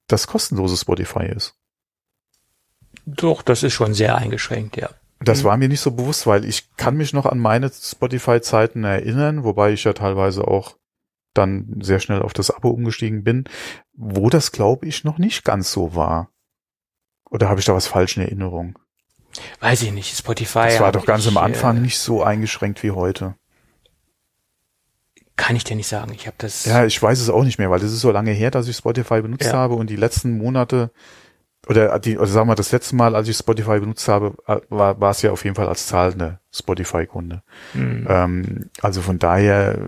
[0.07, 1.55] das kostenlose Spotify ist.
[3.05, 4.89] Doch, das ist schon sehr eingeschränkt, ja.
[5.19, 5.43] Das Mhm.
[5.45, 9.71] war mir nicht so bewusst, weil ich kann mich noch an meine Spotify-Zeiten erinnern, wobei
[9.73, 10.77] ich ja teilweise auch
[11.33, 13.45] dann sehr schnell auf das Abo umgestiegen bin,
[13.93, 16.29] wo das, glaube ich, noch nicht ganz so war.
[17.29, 18.77] Oder habe ich da was falsch in Erinnerung?
[19.59, 20.17] Weiß ich nicht.
[20.17, 20.65] Spotify.
[20.69, 23.35] Das war doch ganz ich, am Anfang Äh, nicht so eingeschränkt wie heute.
[25.35, 26.13] kann ich dir nicht sagen.
[26.13, 26.65] Ich habe das.
[26.65, 28.77] Ja, ich weiß es auch nicht mehr, weil das ist so lange her, dass ich
[28.77, 29.53] Spotify benutzt Ja.
[29.53, 30.91] habe und die letzten Monate
[31.67, 34.99] oder die, oder sagen wir das letzte Mal, als ich Spotify benutzt habe, äh, war,
[34.99, 37.41] war es ja auf jeden Fall als zahlende Spotify-Kunde.
[37.71, 38.05] Hm.
[38.09, 39.79] Ähm, also von daher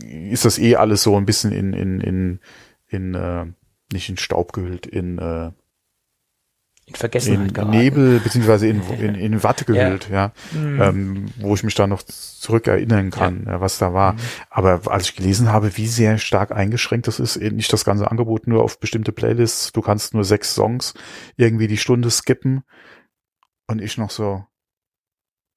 [0.00, 2.40] ist das eh alles so ein bisschen in, in, in,
[2.88, 3.46] in äh,
[3.92, 5.52] nicht in Staub gehüllt, in, äh,
[6.86, 7.70] in in Vergessenheit geraten.
[7.70, 10.82] Nebel beziehungsweise in, in, in Watte gehüllt, ja, Hm.
[10.82, 13.60] ähm, wo ich mich da noch zurück erinnern kann, ja.
[13.60, 14.12] was da war.
[14.14, 14.18] Mhm.
[14.50, 18.10] Aber als ich gelesen habe, wie sehr stark eingeschränkt das ist, eben nicht das ganze
[18.10, 20.94] Angebot nur auf bestimmte Playlists, du kannst nur sechs Songs
[21.36, 22.64] irgendwie die Stunde skippen
[23.66, 24.44] und ich noch so,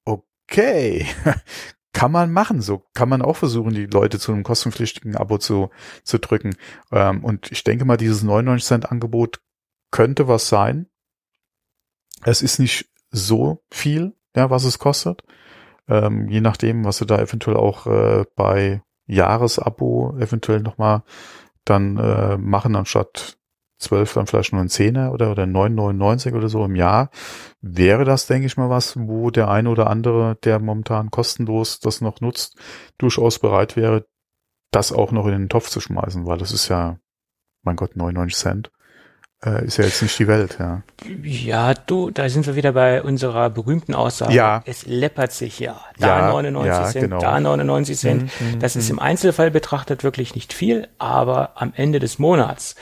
[0.06, 1.06] okay,
[1.92, 5.70] kann man machen, so kann man auch versuchen, die Leute zu einem kostenpflichtigen Abo zu,
[6.04, 6.56] zu drücken.
[6.90, 9.40] Ähm, und ich denke mal, dieses 99 Cent Angebot
[9.90, 10.86] könnte was sein.
[12.24, 15.22] Es ist nicht so viel, ja, was es kostet.
[15.88, 21.02] Ähm, je nachdem, was sie da eventuell auch äh, bei Jahresabo eventuell nochmal
[21.64, 23.38] dann äh, machen, anstatt
[23.78, 27.10] 12 dann vielleicht nur ein Zehner oder, oder 9,99 oder so im Jahr,
[27.60, 32.00] wäre das, denke ich mal, was, wo der eine oder andere, der momentan kostenlos das
[32.00, 32.58] noch nutzt,
[32.98, 34.06] durchaus bereit wäre,
[34.70, 36.98] das auch noch in den Topf zu schmeißen, weil das ist ja,
[37.62, 38.70] mein Gott, 99 Cent.
[39.44, 40.82] Äh, ist ja jetzt nicht die Welt, ja.
[41.22, 44.34] Ja, du, da sind wir wieder bei unserer berühmten Aussage.
[44.34, 44.62] Ja.
[44.66, 45.80] Es läppert sich ja.
[45.98, 47.20] Da Ja, 99 ja, Cent, genau.
[47.20, 48.30] da 99 Cent.
[48.58, 52.74] das ist im Einzelfall betrachtet wirklich nicht viel, aber am Ende des Monats,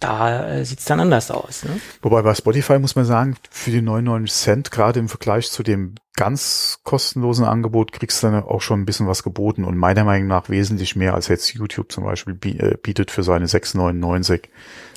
[0.00, 1.64] da äh, sieht's dann anders aus.
[1.64, 1.80] Ne?
[2.02, 5.96] Wobei bei Spotify muss man sagen, für die 99 Cent, gerade im Vergleich zu dem
[6.14, 10.28] ganz kostenlosen Angebot, kriegst du dann auch schon ein bisschen was geboten und meiner Meinung
[10.28, 14.44] nach wesentlich mehr als jetzt YouTube zum Beispiel äh, bietet für seine 6,99.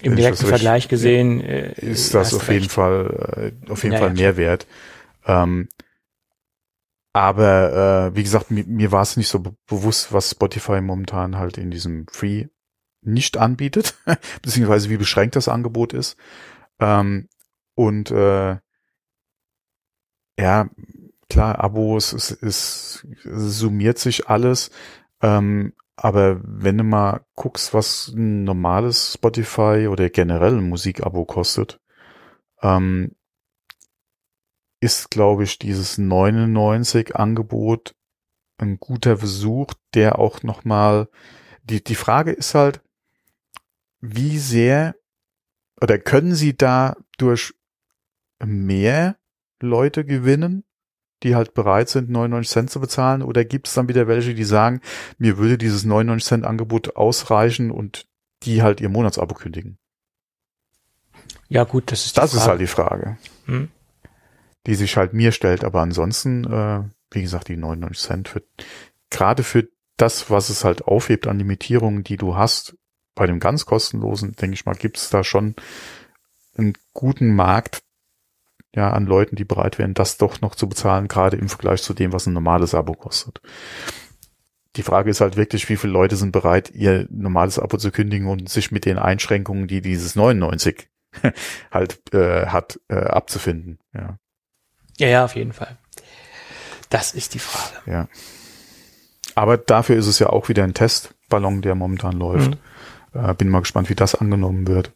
[0.04, 2.72] Im direkten Vergleich gesehen äh, ist das auf du jeden recht.
[2.72, 4.68] Fall äh, auf jeden Ja, Fall Mehrwert.
[5.26, 5.68] Ähm,
[7.14, 11.38] aber äh, wie gesagt, mir, mir war es nicht so be bewusst, was Spotify momentan
[11.38, 12.48] halt in diesem Free
[13.02, 13.96] nicht anbietet,
[14.42, 16.18] beziehungsweise wie beschränkt das Angebot ist.
[16.80, 17.28] Ähm,
[17.76, 18.58] und äh,
[20.40, 20.70] ja,
[21.30, 24.72] klar, Abos, es, es, es summiert sich alles.
[25.22, 31.80] Ähm, aber wenn du mal guckst, was ein normales Spotify oder generell ein Musikabo kostet,
[32.62, 33.16] ähm,
[34.80, 37.96] ist, glaube ich, dieses 99 Angebot
[38.58, 41.08] ein guter Versuch, der auch nochmal,
[41.64, 42.82] die, die Frage ist halt,
[44.02, 44.96] wie sehr
[45.82, 47.54] oder können sie da durch
[48.44, 49.18] mehr
[49.62, 50.64] Leute gewinnen,
[51.24, 53.22] die halt bereit sind, 99 Cent zu bezahlen?
[53.22, 54.82] Oder gibt es dann wieder welche, die sagen,
[55.18, 58.08] mir würde dieses 99 Cent Angebot ausreichen und
[58.44, 59.78] die halt ihr Monatsabo kündigen?
[61.48, 62.50] Ja gut, das ist Das ist Frage.
[62.52, 63.70] halt die Frage, Hm?
[64.68, 65.64] die sich halt mir stellt.
[65.64, 68.44] Aber ansonsten, äh, wie gesagt, die 99 Cent für,
[69.10, 72.76] gerade für das, was es halt aufhebt an Limitierungen, die du hast,
[73.16, 75.56] bei dem ganz kostenlosen, denke ich mal, gibt es da schon
[76.58, 77.84] einen guten Markt,
[78.74, 81.94] ja, an Leuten, die bereit wären, das doch noch zu bezahlen, gerade im Vergleich zu
[81.94, 83.42] dem, was ein normales Abo kostet.
[84.78, 88.28] Die Frage ist halt wirklich, wie viele Leute sind bereit, ihr normales Abo zu kündigen
[88.28, 90.90] und sich mit den Einschränkungen, die dieses 99
[91.72, 93.80] halt äh, hat, äh, abzufinden.
[93.94, 94.18] Ja,
[94.98, 95.78] Ja, ja, auf jeden Fall.
[96.90, 97.92] Das ist die Frage.
[97.92, 98.08] ja.
[99.36, 102.58] Aber dafür ist es ja auch wieder ein Testballon, der momentan läuft.
[103.14, 104.92] Äh, bin mal gespannt, wie das angenommen wird.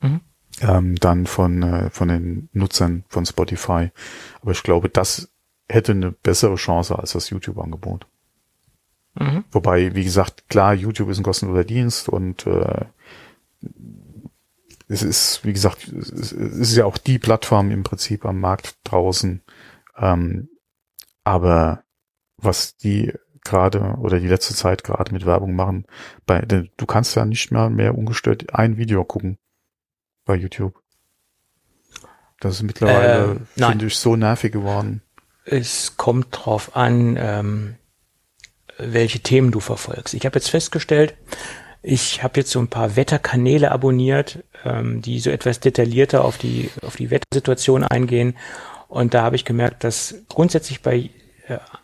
[0.00, 0.20] Mhm.
[0.60, 3.90] Ähm, dann von, äh, von den Nutzern von Spotify.
[4.42, 5.30] Aber ich glaube, das
[5.68, 8.06] hätte eine bessere Chance als das YouTube-Angebot.
[9.14, 9.44] Mhm.
[9.52, 12.84] Wobei, wie gesagt, klar, YouTube ist ein kostenloser Dienst und äh,
[14.88, 19.42] es ist, wie gesagt, es ist- ja auch die Plattform im Prinzip am Markt draußen.
[19.96, 20.48] Ähm,
[21.22, 21.84] aber
[22.36, 23.12] was die
[23.44, 25.86] gerade oder die letzte Zeit gerade mit Werbung machen,
[26.26, 29.38] bei, denn du kannst ja nicht mal mehr ungestört ein Video gucken
[30.24, 30.80] bei YouTube.
[32.40, 33.70] Das ist mittlerweile, nein.
[33.70, 35.02] finde ich, so nervig geworden.
[35.44, 37.76] Es kommt drauf an, ähm,
[38.78, 40.14] welche Themen du verfolgst.
[40.14, 41.14] Ich habe jetzt festgestellt,
[41.82, 46.70] ich habe jetzt so ein paar Wetterkanäle abonniert, ähm, die so etwas detaillierter auf die
[46.82, 48.36] auf die Wettersituation eingehen.
[48.88, 51.10] Und da habe ich gemerkt, dass grundsätzlich bei äh,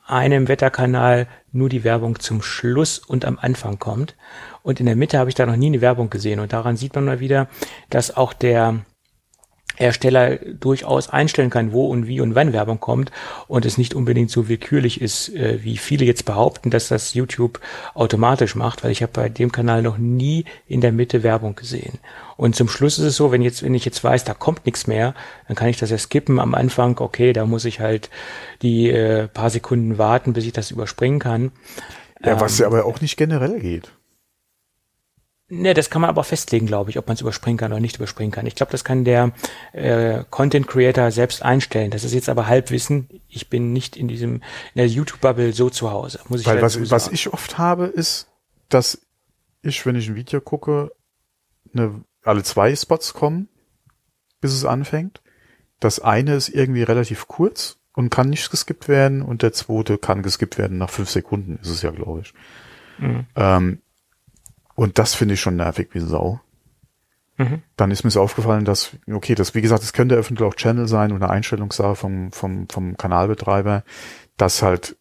[0.06, 4.14] einem Wetterkanal nur die Werbung zum Schluss und am Anfang kommt.
[4.62, 6.40] Und in der Mitte habe ich da noch nie eine Werbung gesehen.
[6.40, 7.48] Und daran sieht man mal wieder,
[7.90, 8.80] dass auch der
[9.76, 13.12] Hersteller durchaus einstellen kann, wo und wie und wann Werbung kommt
[13.46, 17.60] und es nicht unbedingt so willkürlich ist, äh, wie viele jetzt behaupten, dass das YouTube
[17.94, 21.98] automatisch macht, weil ich habe bei dem Kanal noch nie in der Mitte Werbung gesehen.
[22.36, 24.86] Und zum Schluss ist es so, wenn jetzt, wenn ich jetzt weiß, da kommt nichts
[24.86, 25.14] mehr,
[25.46, 28.10] dann kann ich das ja skippen am Anfang, okay, da muss ich halt
[28.62, 31.52] die äh, paar Sekunden warten, bis ich das überspringen kann.
[32.24, 33.92] Ja, was Ähm, ja aber auch nicht generell geht.
[35.48, 37.96] Ne, das kann man aber festlegen, glaube ich, ob man es überspringen kann oder nicht
[37.96, 38.46] überspringen kann.
[38.46, 39.30] Ich glaube, das kann der
[39.72, 41.92] äh, Content Creator selbst einstellen.
[41.92, 43.08] Das ist jetzt aber Halbwissen.
[43.28, 44.42] Ich bin nicht in diesem in
[44.74, 46.18] der YouTube-Bubble so zu Hause.
[46.28, 47.14] Muss ich Weil was, dazu was sagen.
[47.14, 48.28] ich oft habe, ist,
[48.68, 49.06] dass
[49.62, 50.90] ich, wenn ich ein Video gucke,
[51.72, 53.48] eine, alle zwei Spots kommen,
[54.40, 55.22] bis es anfängt.
[55.78, 60.22] Das eine ist irgendwie relativ kurz und kann nicht geskippt werden und der zweite kann
[60.22, 62.34] geskippt werden nach fünf Sekunden, ist es ja, glaube ich.
[62.98, 63.26] Mhm.
[63.36, 63.82] Ähm,
[64.76, 66.40] und das finde ich schon nervig wie Sau.
[67.38, 67.62] Mhm.
[67.76, 70.86] Dann ist mir so aufgefallen, dass, okay, das, wie gesagt, das könnte eventuell auch Channel
[70.86, 73.82] sein oder Einstellungssache vom, vom, vom Kanalbetreiber,
[74.36, 74.96] dass halt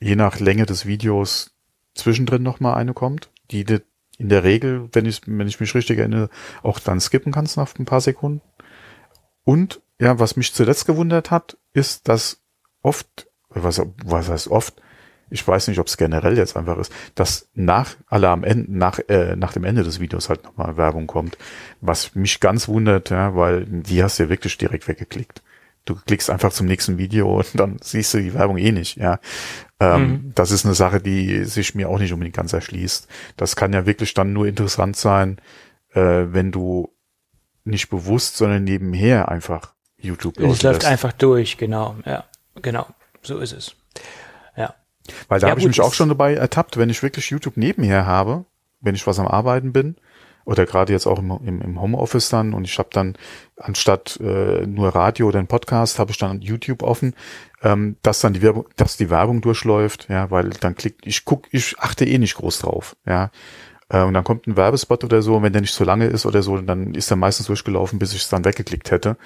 [0.00, 1.54] je nach Länge des Videos
[1.94, 3.82] zwischendrin nochmal eine kommt, die du
[4.18, 6.28] in der Regel, wenn ich, wenn ich mich richtig erinnere,
[6.62, 8.42] auch dann skippen kannst nach ein paar Sekunden.
[9.44, 12.42] Und, ja, was mich zuletzt gewundert hat, ist, dass
[12.82, 14.80] oft, was, was heißt oft,
[15.30, 18.98] ich weiß nicht, ob es generell jetzt einfach ist, dass nach alle am Ende, nach,
[19.08, 21.36] äh, nach dem Ende des Videos halt nochmal Werbung kommt.
[21.80, 25.42] Was mich ganz wundert, ja, weil die hast du ja wirklich direkt weggeklickt.
[25.84, 29.20] Du klickst einfach zum nächsten Video und dann siehst du die Werbung eh nicht, ja.
[29.80, 30.32] Ähm, Mhm.
[30.34, 33.08] Das ist eine Sache, die sich mir auch nicht unbedingt ganz erschließt.
[33.36, 35.38] Das kann ja wirklich dann nur interessant sein,
[35.92, 36.92] äh, wenn du
[37.64, 42.24] nicht bewusst, sondern nebenher einfach YouTube Es läuft einfach durch, genau, ja,
[42.62, 42.86] genau,
[43.22, 43.74] so ist es.
[45.28, 48.06] Weil da Ja, habe ich mich auch schon dabei ertappt, wenn ich wirklich YouTube nebenher
[48.06, 48.44] habe,
[48.80, 49.96] wenn ich was am Arbeiten bin,
[50.44, 53.16] oder gerade jetzt auch im, im, im Homeoffice dann und ich habe dann
[53.58, 57.14] anstatt äh, nur Radio oder einen Podcast, habe ich dann YouTube offen,
[57.62, 61.48] ähm, dass dann die Werbung, dass die Werbung durchläuft, ja, weil dann klickt, ich guck,
[61.50, 63.30] ich achte eh nicht groß drauf, ja.
[63.90, 66.24] Äh, und dann kommt ein Werbespot oder so, und wenn der nicht so lange ist
[66.24, 69.18] oder so, dann ist er meistens durchgelaufen, bis ich es dann weggeklickt hätte.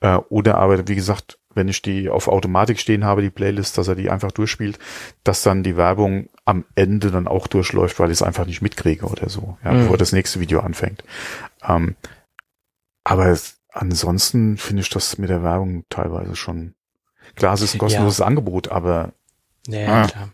[0.00, 3.88] Äh, oder aber, wie gesagt, wenn ich die auf Automatik stehen habe, die Playlist, dass
[3.88, 4.78] er die einfach durchspielt,
[5.24, 9.06] dass dann die Werbung am Ende dann auch durchläuft, weil ich es einfach nicht mitkriege
[9.06, 9.80] oder so, ja, Mhm.
[9.80, 11.02] bevor das nächste Video anfängt.
[11.66, 11.96] Ähm,
[13.04, 16.74] aber es, ansonsten finde ich das mit der Werbung teilweise schon,
[17.34, 19.12] klar, es ist ein kostenloses Angebot, aber
[19.66, 20.06] Ja, ja Ah.
[20.06, 20.28] klar.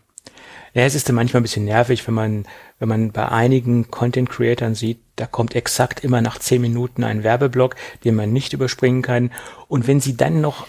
[0.73, 2.45] Ja, es ist dann manchmal ein bisschen nervig, wenn man,
[2.77, 7.23] wenn man bei einigen Content Creatern sieht, da kommt exakt immer nach zehn Minuten ein
[7.23, 9.31] Werbeblock, den man nicht überspringen kann.
[9.67, 10.67] Und wenn sie dann noch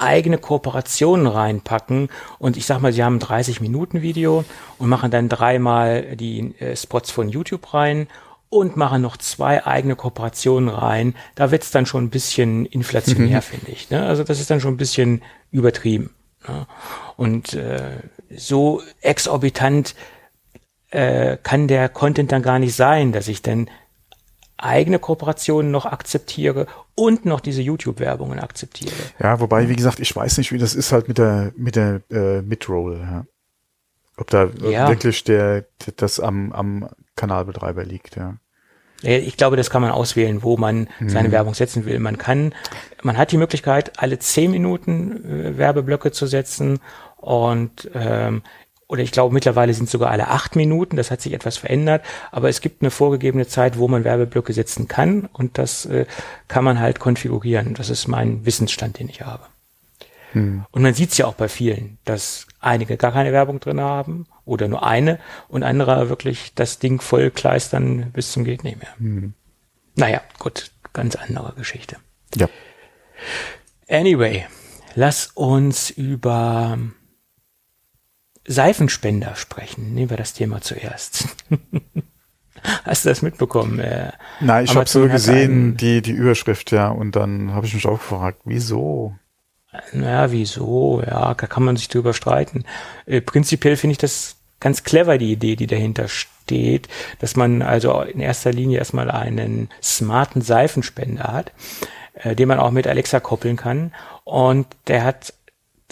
[0.00, 4.44] eigene Kooperationen reinpacken und ich sag mal, sie haben ein 30 Minuten Video
[4.78, 8.08] und machen dann dreimal die äh, Spots von YouTube rein
[8.50, 13.70] und machen noch zwei eigene Kooperationen rein, da wird's dann schon ein bisschen inflationär, finde
[13.70, 13.90] ich.
[13.90, 14.04] Ne?
[14.04, 15.22] Also das ist dann schon ein bisschen
[15.52, 16.10] übertrieben.
[16.46, 16.66] Ne?
[17.16, 17.98] Und äh,
[18.36, 19.94] so exorbitant
[20.90, 23.70] äh, kann der Content dann gar nicht sein, dass ich dann
[24.62, 28.92] eigene Kooperationen noch akzeptiere und noch diese YouTube-Werbungen akzeptiere.
[29.18, 32.02] Ja, wobei, wie gesagt, ich weiß nicht, wie das ist halt mit der mit der
[32.10, 32.98] äh, Midroll.
[33.00, 33.24] Ja.
[34.16, 34.88] Ob da Ja.
[34.88, 35.64] wirklich der
[35.96, 38.16] das am am Kanalbetreiber liegt.
[38.16, 38.36] Ja.
[39.02, 41.32] Ich glaube, das kann man auswählen, wo man seine Mhm.
[41.32, 41.98] Werbung setzen will.
[42.00, 42.54] Man kann,
[43.02, 46.80] man hat die Möglichkeit, alle zehn Minuten äh, Werbeblöcke zu setzen
[47.16, 48.42] und ähm,
[48.90, 50.96] oder ich glaube mittlerweile sind sogar alle acht Minuten.
[50.96, 54.88] Das hat sich etwas verändert, aber es gibt eine vorgegebene Zeit, wo man Werbeblöcke setzen
[54.88, 56.06] kann und das äh,
[56.48, 57.74] kann man halt konfigurieren.
[57.74, 59.44] Das ist mein Wissensstand, den ich habe.
[60.32, 60.64] Hm.
[60.72, 64.26] Und man sieht es ja auch bei vielen, dass einige gar keine Werbung drin haben
[64.44, 68.94] oder nur eine und andere wirklich das Ding voll kleistern bis zum geht nicht mehr.
[68.98, 69.34] Hm.
[69.94, 71.96] Naja, gut, ganz andere Geschichte.
[72.34, 72.48] ja.
[73.88, 74.46] Anyway,
[74.94, 76.78] lass uns über
[78.50, 79.94] Seifenspender sprechen.
[79.94, 81.28] Nehmen wir das Thema zuerst.
[82.84, 83.78] Hast du das mitbekommen?
[83.78, 87.86] Äh, Nein, ich habe so gesehen, die die Überschrift, ja, und dann habe ich mich
[87.86, 89.14] auch gefragt, wieso?
[89.92, 91.00] Naja, wieso?
[91.06, 92.64] Ja, da kann man sich drüber streiten.
[93.06, 96.88] Äh, prinzipiell finde ich das ganz clever, die Idee, die dahinter steht,
[97.20, 101.52] dass man also in erster Linie erstmal einen smarten Seifenspender hat,
[102.14, 103.92] äh, den man auch mit Alexa koppeln kann.
[104.24, 105.32] Und der hat,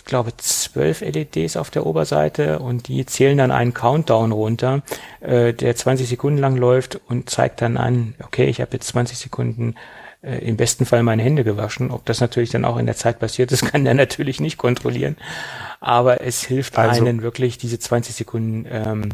[0.09, 4.83] glaube zwölf LEDs auf der Oberseite und die zählen dann einen Countdown runter,
[5.21, 9.17] äh, der 20 Sekunden lang läuft und zeigt dann an, okay, ich habe jetzt 20
[9.17, 9.77] Sekunden
[10.23, 11.93] äh, im besten Fall meine Hände gewaschen.
[11.93, 15.17] Ob das natürlich dann auch in der Zeit passiert ist, kann der natürlich nicht kontrollieren.
[15.81, 19.11] Aber es hilft Also- einen wirklich, diese 20 Sekunden ähm,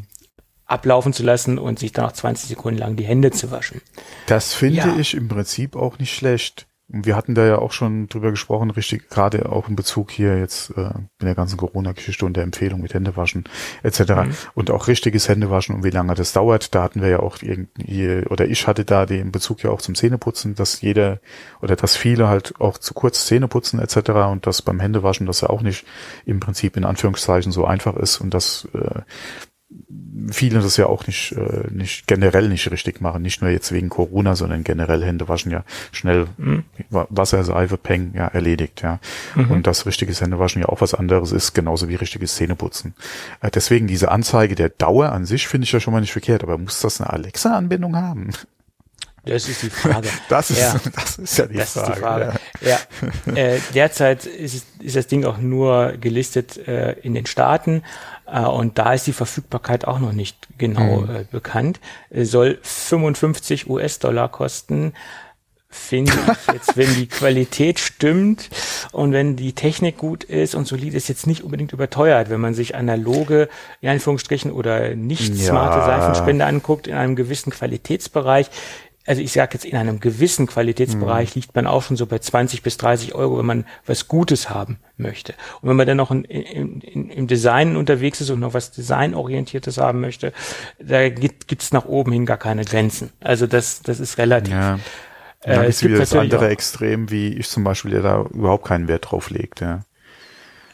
[0.67, 3.83] ablaufen zu lassen und sich dann auch 20 Sekunden lang die Hände zu waschen.
[4.27, 4.97] Das finde Ja.
[4.97, 6.67] ich im Prinzip auch nicht schlecht.
[6.87, 10.71] Wir hatten da ja auch schon drüber gesprochen, richtig, gerade auch in Bezug hier jetzt
[10.77, 13.45] äh, mit der ganzen Corona-Geschichte und der Empfehlung mit Händewaschen
[13.83, 14.01] etc.
[14.01, 14.35] Mhm.
[14.55, 16.75] Und auch richtiges Händewaschen und wie lange das dauert.
[16.75, 19.95] Da hatten wir ja auch irgendwie, oder ich hatte da den Bezug ja auch zum
[19.95, 21.21] Zähneputzen, dass jeder
[21.63, 24.11] oder dass viele halt auch zu kurz Zähne putzen etc.
[24.31, 25.87] und dass beim Händewaschen das ja auch nicht
[26.27, 29.01] im Prinzip in Anführungszeichen so einfach ist und dass äh,
[30.31, 33.89] viele das ja auch nicht, äh, nicht generell nicht richtig machen, nicht nur jetzt wegen
[33.89, 36.27] Corona, sondern generell Hände waschen ja schnell
[36.91, 39.01] Wa- Wasser, Seife, Peng, ja, erledigt, ja.
[39.51, 42.95] Und das richtiges Händewaschen ja auch was anderes ist, genauso wie richtiges Zähneputzen.
[43.41, 46.43] Äh, deswegen diese Anzeige der Dauer an sich finde ich ja schon mal nicht verkehrt,
[46.43, 48.31] aber muss das eine Alexa-Anbindung haben?
[49.27, 50.09] Das ist die Frage.
[50.29, 50.75] Das ist, Ja.
[50.95, 51.87] das ist ja die Das Frage.
[51.91, 52.33] ist die Frage.
[52.61, 52.79] Ja.
[53.35, 57.83] Äh, derzeit ist, ist das Ding auch nur gelistet äh, in den Staaten
[58.27, 61.11] äh, und da ist die Verfügbarkeit auch noch nicht genau Mhm.
[61.17, 61.81] äh, bekannt.
[62.11, 64.93] Es soll 55 US-Dollar kosten.
[65.77, 68.49] Finde ich jetzt, wenn die Qualität stimmt
[68.93, 72.55] und wenn die Technik gut ist und solide ist, jetzt nicht unbedingt überteuert, wenn man
[72.55, 73.49] sich analoge,
[73.81, 75.47] in Anführungsstrichen, oder nicht Ja.
[75.49, 78.51] smarte Seifenspender anguckt in einem gewissen Qualitätsbereich.
[79.07, 82.63] Also ich sage jetzt, in einem gewissen Qualitätsbereich liegt man auch schon so bei 20
[82.63, 85.35] bis 30 Euro, wenn man was Gutes haben möchte.
[85.61, 88.71] Und wenn man dann noch in, in, in, im Design unterwegs ist und noch was
[88.71, 90.33] Designorientiertes haben möchte,
[90.79, 93.11] da gibt es nach oben hin gar keine Grenzen.
[93.21, 94.55] Also das, das ist relativ.
[94.55, 94.77] Ja.
[95.43, 98.03] Äh, Dann es ist gibt wieder das andere auch- Extrem, wie ich zum Beispiel, der
[98.03, 99.81] da überhaupt keinen Wert drauf legt, ja.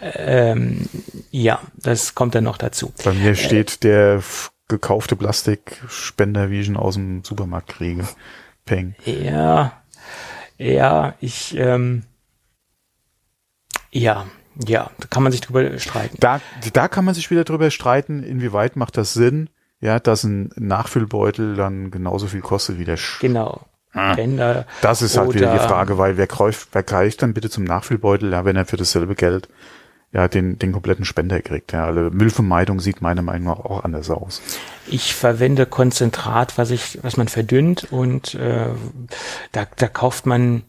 [0.02, 0.88] Ähm,
[1.30, 2.92] ja, das kommt dann noch dazu.
[3.04, 4.22] Bei mir steht der
[4.70, 8.08] gekaufte Plastikspender, wie ich ihn aus dem Supermarkt kriege.
[8.64, 8.94] Peng.
[9.04, 9.72] Ja,
[10.56, 12.04] Ja, ich, ähm,
[13.90, 14.26] ja,
[14.66, 16.16] ja, da kann man sich drüber streiten.
[16.20, 16.40] Da,
[16.72, 19.48] da kann man sich wieder drüber streiten, inwieweit macht das Sinn,
[19.80, 23.60] ja, dass ein Nachfüllbeutel dann genauso viel kostet wie der Sch Genau.
[23.92, 24.14] Ah.
[24.14, 27.64] Bänder Das ist halt wieder die Frage, weil wer greift, wer greift dann bitte zum
[27.64, 29.48] Nachfüllbeutel, ja, wenn er für dasselbe Geld
[30.12, 31.72] ja den, den kompletten Spender kriegt.
[31.72, 34.42] Ja, also Müllvermeidung sieht meiner Meinung nach auch anders aus.
[34.86, 38.66] Ich verwende Konzentrat, was ich, was man verdünnt und äh,
[39.52, 40.62] da, da kauft man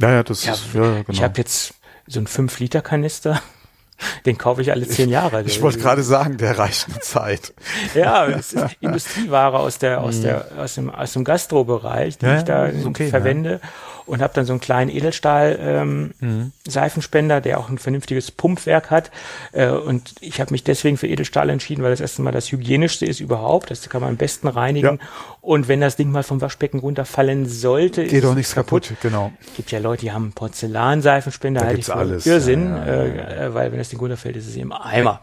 [0.00, 1.04] Ja, ja, das Ja, ist, ja, genau.
[1.08, 1.74] Ich habe jetzt
[2.06, 3.40] so einen 5-Liter-Kanister,
[4.26, 5.42] den kaufe ich alle zehn Jahre.
[5.44, 7.54] ich wollte gerade sagen, der reicht eine Zeit.
[7.94, 12.32] Ja, das ist Industrieware aus der aus der aus dem aus dem Gastrobereich, die Mhm.
[12.32, 13.60] Ja, ich da okay, verwende
[14.06, 16.52] und habe dann so einen kleinen Edelstahl ähm, Mhm.
[16.66, 19.10] Seifenspender, der auch ein vernünftiges Pumpwerk hat
[19.52, 23.06] äh, und ich habe mich deswegen für Edelstahl entschieden, weil das erste Mal das hygienischste
[23.06, 25.06] ist überhaupt, das kann man am besten reinigen Ja.
[25.40, 29.32] und wenn das Ding mal vom Waschbecken runterfallen sollte, ist Geht auch nichts kaputt, genau.
[29.56, 33.46] gibt ja Leute, die haben Porzellanseifenspender, Da halte ich für alles, Irrsinn, ja, ja, äh,
[33.46, 35.20] äh, weil wenn das Ding runterfällt, ist es im Eimer.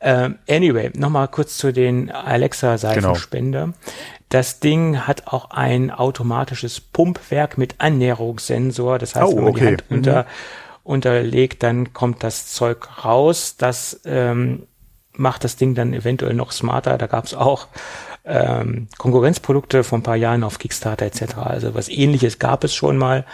[0.00, 3.72] Ähm, anyway, nochmal kurz zu den Alexa-Seifenspender.
[4.28, 8.98] Das Ding hat auch ein automatisches Pumpwerk mit Annäherungssensor.
[8.98, 9.66] Das heißt, Oh, wenn man die okay.
[9.70, 10.26] Hand unter,
[10.82, 13.56] unterlegt, dann kommt das Zeug raus.
[13.56, 14.66] Das ähm,
[15.12, 16.98] macht das Ding dann eventuell noch smarter.
[16.98, 17.68] Da gab es auch
[18.24, 21.36] ähm, Konkurrenzprodukte vor ein paar Jahren auf Kickstarter etc.
[21.38, 23.24] Also was ähnliches gab es schon mal.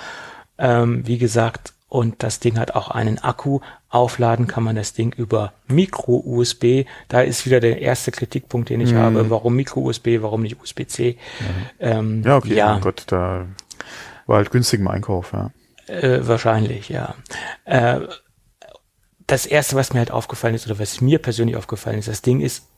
[0.59, 3.61] Ähm, wie gesagt, und das Ding hat auch einen Akku.
[3.91, 6.87] Aufladen kann man das Ding über Micro-USB.
[7.09, 9.29] Da ist wieder der erste Kritikpunkt, den ich habe.
[9.29, 11.19] Warum Micro-USB, warum nicht USB-C?
[11.81, 13.45] Ähm, Ja, okay, ja mein Gott, da
[14.25, 15.51] war halt günstig im Einkauf, ja.
[15.87, 17.15] äh, wahrscheinlich, ja.
[17.67, 18.01] Äh,
[19.27, 22.41] das erste, was mir halt aufgefallen ist, oder was mir persönlich aufgefallen ist, das Ding
[22.41, 22.69] ist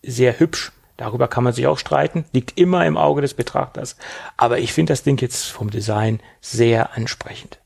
[0.00, 0.70] sehr hübsch.
[0.96, 2.24] Darüber kann man sich auch streiten.
[2.32, 3.96] Liegt immer im Auge des Betrachters.
[4.36, 7.59] Aber ich finde das Ding jetzt vom Design sehr ansprechend.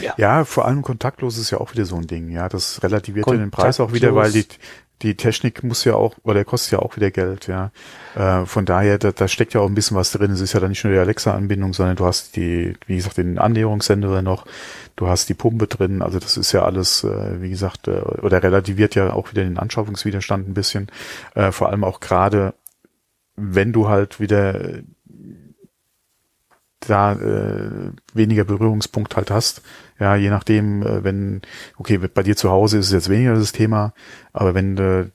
[0.00, 0.14] Ja.
[0.16, 2.48] Ja, vor allem kontaktlos ist ja auch wieder so ein Ding, ja.
[2.48, 4.46] Das relativiert ja den Preis auch wieder, weil die,
[5.02, 7.70] die Technik muss ja auch, oder kostet ja auch wieder Geld, ja.
[8.14, 10.30] Äh, von daher, da, da steckt ja auch ein bisschen was drin.
[10.30, 13.38] Es ist ja dann nicht nur die Alexa-Anbindung, sondern du hast die, wie gesagt, den
[13.38, 14.46] Annäherungssender noch,
[14.96, 18.42] du hast die Pumpe drin, also das ist ja alles, äh, wie gesagt, äh, oder
[18.42, 20.88] relativiert ja auch wieder den Anschaffungswiderstand ein bisschen.
[21.34, 22.54] Äh, vor allem auch gerade,
[23.36, 24.80] wenn du halt wieder
[26.86, 29.62] da äh, weniger Berührungspunkt halt hast.
[29.98, 31.42] Ja, je nachdem, äh, wenn,
[31.76, 33.92] okay, bei dir zu Hause ist es jetzt weniger das Thema,
[34.32, 35.10] aber wenn du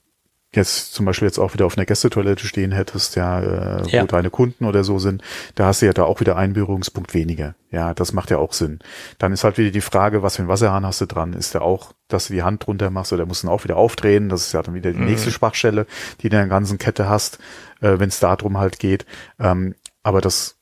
[0.54, 4.02] jetzt zum Beispiel jetzt auch wieder auf einer Gästetoilette stehen hättest, ja, äh, Ja.
[4.04, 5.24] wo deine Kunden oder so sind,
[5.56, 7.56] da hast du ja da auch wieder einen Berührungspunkt weniger.
[7.70, 8.80] Ja, das macht ja auch Sinn.
[9.18, 11.32] Dann ist halt wieder die Frage, was für ein Wasserhahn hast du dran?
[11.32, 13.78] Ist der auch, dass du die Hand drunter machst oder musst du ihn auch wieder
[13.78, 14.28] aufdrehen?
[14.28, 15.86] Das ist ja dann wieder die nächste Schwachstelle,
[16.20, 17.38] die du in der ganzen Kette hast,
[17.80, 19.06] äh, wenn es darum halt geht.
[19.40, 20.58] Ähm, aber das,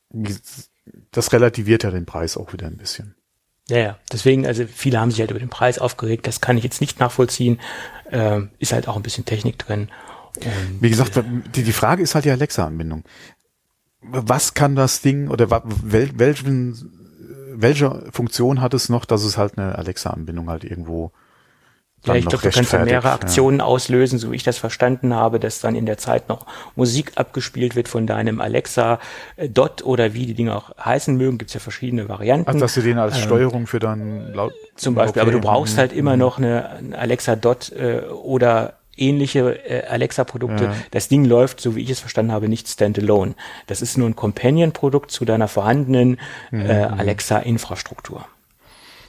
[1.12, 3.16] das relativiert ja den Preis auch wieder ein bisschen.
[3.70, 3.98] Ja, ja.
[4.12, 6.28] Deswegen, also viele haben sich halt über den Preis aufgeregt.
[6.28, 7.60] Das kann ich jetzt nicht nachvollziehen.
[8.12, 9.90] Ähm, ist halt auch ein bisschen Technik drin.
[10.38, 11.20] Und, Wie gesagt,
[11.56, 13.04] die, die Frage ist halt die Alexa-Anbindung.
[14.02, 16.92] Was kann das Ding oder wel, welchen,
[17.54, 21.12] welche Funktion hat es noch, dass es halt eine Alexa-Anbindung halt irgendwo
[22.06, 23.14] ja, ich glaube, du kannst dann mehrere rechtfertigt, ja.
[23.14, 26.46] Aktionen auslösen, so wie ich das verstanden habe, dass dann in der Zeit noch
[26.76, 29.00] Musik abgespielt wird von deinem Alexa
[29.36, 31.38] äh, Dot oder wie die Dinge auch heißen mögen.
[31.38, 32.50] Gibt's ja verschiedene Varianten.
[32.50, 35.22] Ach, dass du den als Steuerung für dann laut Ähm, zum Beispiel.
[35.22, 35.80] Aber du brauchst mhm.
[35.80, 40.66] halt immer noch eine, eine Alexa Dot äh, oder ähnliche äh, Alexa-Produkte.
[40.66, 40.76] Ja.
[40.92, 43.36] Das Ding läuft, so wie ich es verstanden habe, nicht standalone.
[43.68, 46.20] Das ist nur ein Companion-Produkt zu deiner vorhandenen
[46.52, 48.26] Mhm, äh, Alexa-Infrastruktur.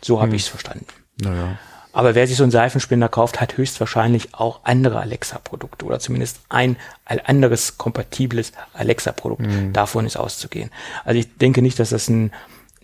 [0.02, 0.86] So habe ich es verstanden.
[1.20, 1.58] Naja.
[1.92, 6.76] Aber wer sich so einen Seifenspender kauft, hat höchstwahrscheinlich auch andere Alexa-Produkte oder zumindest ein
[7.04, 9.42] ein anderes kompatibles Alexa-Produkt.
[9.42, 9.72] Mhm.
[9.72, 10.70] Davon ist auszugehen.
[11.04, 12.32] Also ich denke nicht, dass das ein,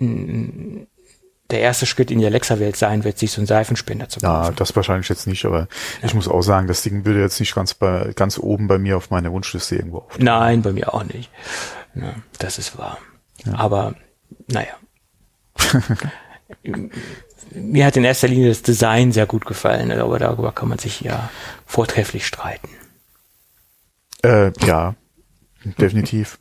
[0.01, 0.87] ein
[1.51, 4.57] der erste Schritt in die Alexa-Welt sein wird, sich so einen Seifenspender zu Ja, kaufen.
[4.57, 5.69] das wahrscheinlich jetzt nicht, aber
[6.03, 8.97] ich muss auch sagen, das Ding würde jetzt nicht ganz bei, ganz oben bei mir
[8.97, 10.19] auf meiner Wunschliste irgendwo auf.
[10.19, 11.31] Nein, bei mir auch nicht.
[11.95, 12.99] Ja, das ist wahr.
[13.53, 13.95] Aber
[14.49, 14.73] naja.
[17.51, 21.01] Mir hat in erster Linie das Design sehr gut gefallen, aber darüber kann man sich
[21.01, 21.31] ja
[21.65, 22.69] vortrefflich streiten.
[24.23, 24.95] Äh, ja,
[25.79, 26.39] definitiv.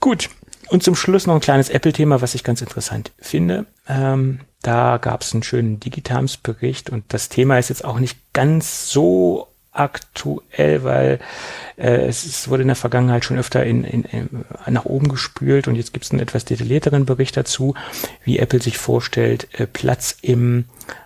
[0.00, 0.30] Gut.
[0.68, 3.66] Und zum Schluss noch ein kleines Apple-Thema, was ich ganz interessant finde.
[3.86, 8.88] Ähm, da gab es einen schönen Digitams-Bericht und das Thema ist jetzt auch nicht ganz
[8.88, 11.18] so aktuell, weil
[11.76, 15.68] äh, es, es wurde in der Vergangenheit schon öfter in, in, in, nach oben gespült
[15.68, 17.74] und jetzt gibt es einen etwas detaillierteren Bericht dazu,
[18.24, 20.64] wie Apple sich vorstellt, äh, Platz im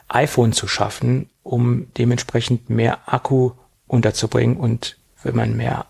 [0.08, 3.52] iPhone zu schaffen, um dementsprechend mehr Akku
[3.86, 5.86] unterzubringen und wenn man mehr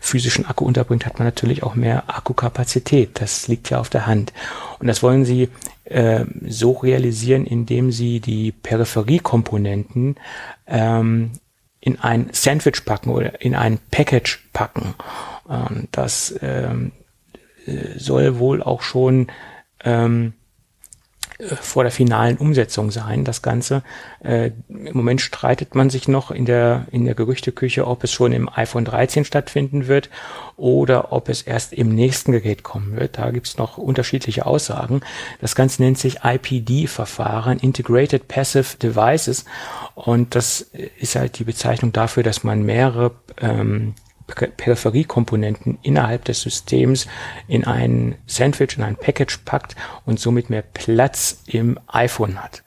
[0.00, 3.20] physischen Akku unterbringt, hat man natürlich auch mehr Akkukapazität.
[3.20, 4.32] Das liegt ja auf der Hand.
[4.78, 5.48] Und das wollen sie
[5.84, 10.16] äh, so realisieren, indem sie die Peripheriekomponenten
[10.66, 11.32] ähm,
[11.80, 14.94] in ein Sandwich packen oder in ein Package packen.
[15.44, 16.92] Und das ähm,
[17.66, 19.28] äh, soll wohl auch schon
[19.82, 20.39] ähm, äh,
[21.60, 23.82] vor der finalen Umsetzung sein, das Ganze.
[24.22, 28.32] Äh, Im Moment streitet man sich noch in der, in der Gerüchteküche, ob es schon
[28.32, 30.10] im iPhone 13 stattfinden wird
[30.56, 33.18] oder ob es erst im nächsten Gerät kommen wird.
[33.18, 35.00] Da gibt es noch unterschiedliche Aussagen.
[35.40, 39.44] Das Ganze nennt sich IPD-Verfahren, Integrated Passive Devices.
[39.94, 40.60] Und das
[40.98, 43.94] ist halt die Bezeichnung dafür, dass man mehrere ähm,
[44.34, 47.06] Peripheriekomponenten innerhalb des Systems
[47.48, 52.62] in ein Sandwich, in ein Package packt und somit mehr Platz im iPhone hat.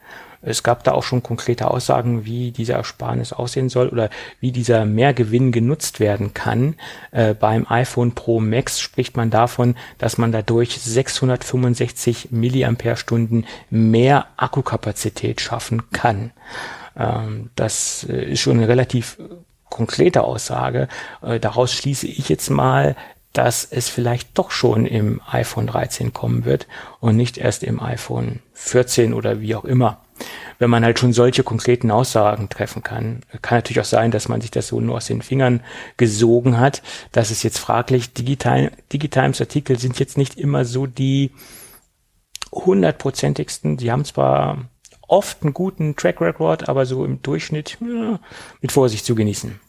[0.46, 4.10] Es gab da auch schon konkrete Aussagen, wie dieser Ersparnis aussehen soll oder
[4.42, 6.76] wie dieser Mehrgewinn genutzt werden kann.
[7.12, 15.40] Äh, beim iPhone Pro Max spricht man davon, dass man dadurch 665 Milliampere-Stunden mehr Akkukapazität
[15.40, 16.32] schaffen kann.
[16.98, 19.18] Ähm, das äh, ist schon eine relativ
[19.74, 20.88] konkrete Aussage.
[21.22, 22.96] Äh, daraus schließe ich jetzt mal,
[23.34, 26.68] dass es vielleicht doch schon im iPhone 13 kommen wird
[27.00, 30.00] und nicht erst im iPhone 14 oder wie auch immer.
[30.60, 34.40] Wenn man halt schon solche konkreten Aussagen treffen kann, kann natürlich auch sein, dass man
[34.40, 35.62] sich das so nur aus den Fingern
[35.98, 36.84] gesogen hat.
[37.12, 38.14] Das ist jetzt fraglich.
[38.14, 41.32] Digital, Digitimes Artikel sind jetzt nicht immer so die
[42.52, 43.78] hundertprozentigsten.
[43.78, 44.70] Die haben zwar
[45.08, 48.20] oft einen guten Track Record, aber so im Durchschnitt ja,
[48.62, 49.60] mit Vorsicht zu genießen.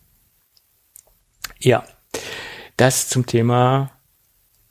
[1.64, 1.82] Ja,
[2.76, 3.90] das zum Thema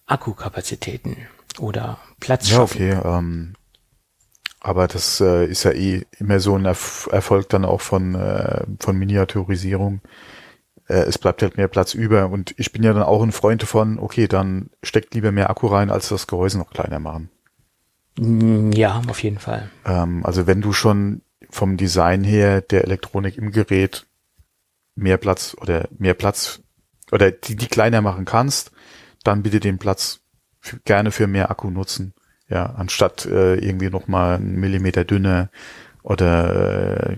[0.05, 1.17] Akkukapazitäten
[1.59, 2.51] oder Platz.
[2.51, 2.99] Ja, okay.
[3.03, 3.55] Ähm,
[4.59, 8.63] aber das äh, ist ja eh immer so ein Erf Erfolg dann auch von, äh,
[8.79, 10.01] von Miniaturisierung.
[10.87, 13.63] Äh, es bleibt halt mehr Platz über und ich bin ja dann auch ein Freund
[13.63, 17.29] davon, okay, dann steckt lieber mehr Akku rein, als das Gehäuse noch kleiner machen.
[18.19, 19.71] Mm, ja, auf jeden Fall.
[19.85, 24.05] Ähm, also wenn du schon vom Design her der Elektronik im Gerät
[24.95, 26.62] mehr Platz oder mehr Platz
[27.13, 28.71] oder die, die kleiner machen kannst,
[29.23, 30.21] dann bitte den Platz
[30.59, 32.13] für, gerne für mehr Akku nutzen.
[32.49, 35.49] Ja, anstatt äh, irgendwie nochmal einen Millimeter dünner
[36.01, 37.17] oder äh,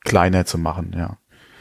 [0.00, 1.18] kleiner zu machen, ja.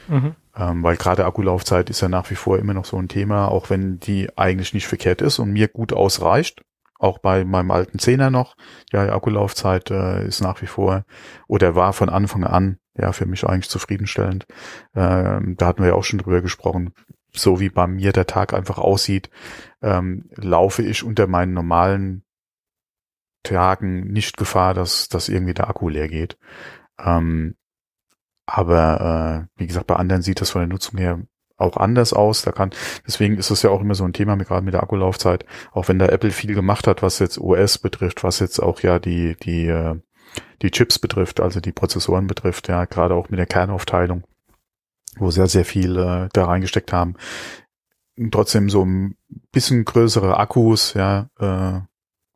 [0.07, 0.35] Mhm.
[0.57, 3.69] Ähm, weil gerade Akkulaufzeit ist ja nach wie vor immer noch so ein Thema, auch
[3.69, 6.63] wenn die eigentlich nicht verkehrt ist und mir gut ausreicht
[7.01, 8.55] auch bei meinem alten Zehner noch.
[8.91, 11.05] Ja, die Akkulaufzeit äh, ist nach wie vor
[11.47, 14.45] oder war von Anfang an ja für mich eigentlich zufriedenstellend.
[14.95, 16.93] Ähm, da hatten wir ja auch schon drüber gesprochen.
[17.33, 19.29] So wie bei mir der Tag einfach aussieht,
[19.81, 22.23] ähm, laufe ich unter meinen normalen
[23.43, 26.37] Tagen nicht Gefahr, dass, dass irgendwie der Akku leer geht.
[26.99, 27.55] Ähm,
[28.45, 31.21] aber äh, wie gesagt, bei anderen sieht das von der Nutzung her
[31.61, 32.41] auch anders aus.
[32.41, 32.71] Da kann,
[33.05, 35.99] deswegen ist es ja auch immer so ein Thema, gerade mit der Akkulaufzeit, auch wenn
[35.99, 39.67] da Apple viel gemacht hat, was jetzt OS betrifft, was jetzt auch ja die, die,
[39.67, 39.95] äh,
[40.61, 44.23] die Chips betrifft, also die Prozessoren betrifft, ja, gerade auch mit der Kernaufteilung,
[45.17, 47.15] wo sehr, sehr viel äh, da reingesteckt haben.
[48.31, 49.15] Trotzdem so ein
[49.51, 51.79] bisschen größere Akkus, ja, äh,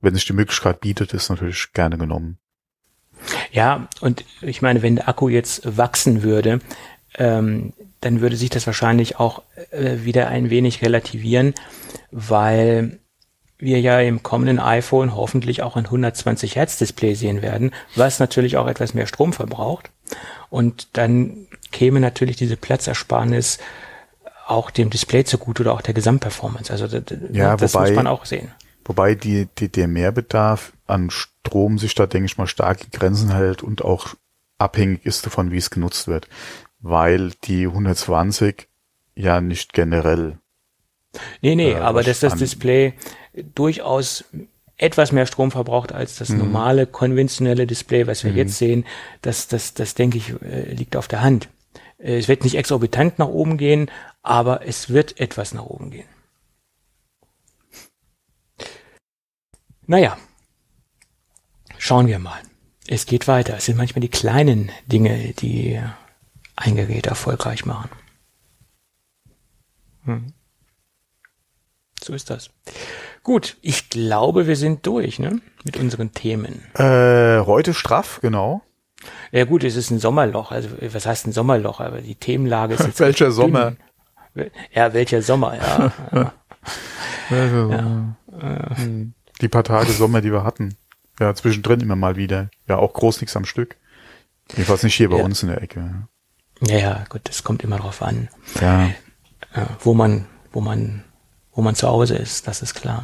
[0.01, 2.37] wenn sich die Möglichkeit bietet, ist natürlich gerne genommen.
[3.51, 6.59] Ja, und ich meine, wenn der Akku jetzt wachsen würde,
[7.17, 7.73] ähm,
[8.05, 9.41] dann würde sich das wahrscheinlich auch
[9.71, 11.55] äh, wieder ein wenig relativieren,
[12.11, 12.99] weil
[13.57, 18.57] wir ja im kommenden iPhone hoffentlich auch ein 120 Hertz Display sehen werden, was natürlich
[18.57, 19.89] auch etwas mehr Strom verbraucht.
[20.51, 23.57] Und dann käme natürlich diese Platzersparnis
[24.45, 26.71] auch dem Display zugute oder auch der Gesamtperformance.
[26.71, 28.51] Also das, ja, das wobei, muss man auch sehen.
[28.83, 33.33] Wobei die, die, der Mehrbedarf an Strom sich da, denke ich mal, stark in Grenzen
[33.33, 34.13] hält und auch
[34.59, 36.27] abhängig ist davon, wie es genutzt wird
[36.85, 38.67] weil die 120
[39.15, 40.37] ja nicht generell.
[41.41, 42.93] Nee, nee, äh, aber dass das Display
[43.55, 44.25] durchaus
[44.77, 46.37] etwas mehr Strom verbraucht als das mhm.
[46.39, 48.37] normale konventionelle Display, was wir mhm.
[48.37, 48.85] jetzt sehen,
[49.23, 51.49] das, das, das denke ich, äh, liegt auf der Hand.
[51.97, 53.89] Äh, es wird nicht exorbitant nach oben gehen,
[54.21, 56.07] aber es wird etwas nach oben gehen.
[59.87, 60.17] Naja,
[61.79, 62.41] schauen wir mal.
[62.85, 63.57] Es geht weiter.
[63.57, 65.81] Es sind manchmal die kleinen Dinge, die
[66.55, 67.89] ein Gerät erfolgreich machen.
[70.05, 70.33] Hm.
[72.03, 72.51] So ist das.
[73.23, 75.41] Gut, ich glaube, wir sind durch, ne?
[75.63, 76.63] Mit unseren Themen.
[76.75, 78.61] Äh, heute straff, genau.
[79.31, 80.51] Ja gut, es ist ein Sommerloch.
[80.51, 81.79] Also was heißt ein Sommerloch?
[81.79, 83.75] Aber die Themenlage ist jetzt Welcher Sommer?
[84.73, 85.93] Ja, welcher Sommer, ja.
[87.29, 88.15] ja.
[88.29, 88.75] ja.
[89.41, 90.75] Die paar Tage Sommer, die wir hatten.
[91.19, 92.49] Ja, zwischendrin immer mal wieder.
[92.67, 93.77] Ja, auch groß nichts am Stück.
[94.51, 95.23] Jedenfalls nicht hier bei ja.
[95.23, 96.07] uns in der Ecke.
[96.61, 98.29] Ja, ja, gut, das kommt immer drauf an.
[98.61, 98.87] Ja.
[99.55, 101.03] Ja, wo man, wo man,
[101.53, 103.03] wo man zu Hause ist, das ist klar.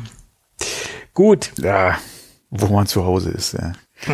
[1.14, 1.52] Gut.
[1.58, 1.98] Ja,
[2.50, 3.74] wo man zu Hause ist, ja.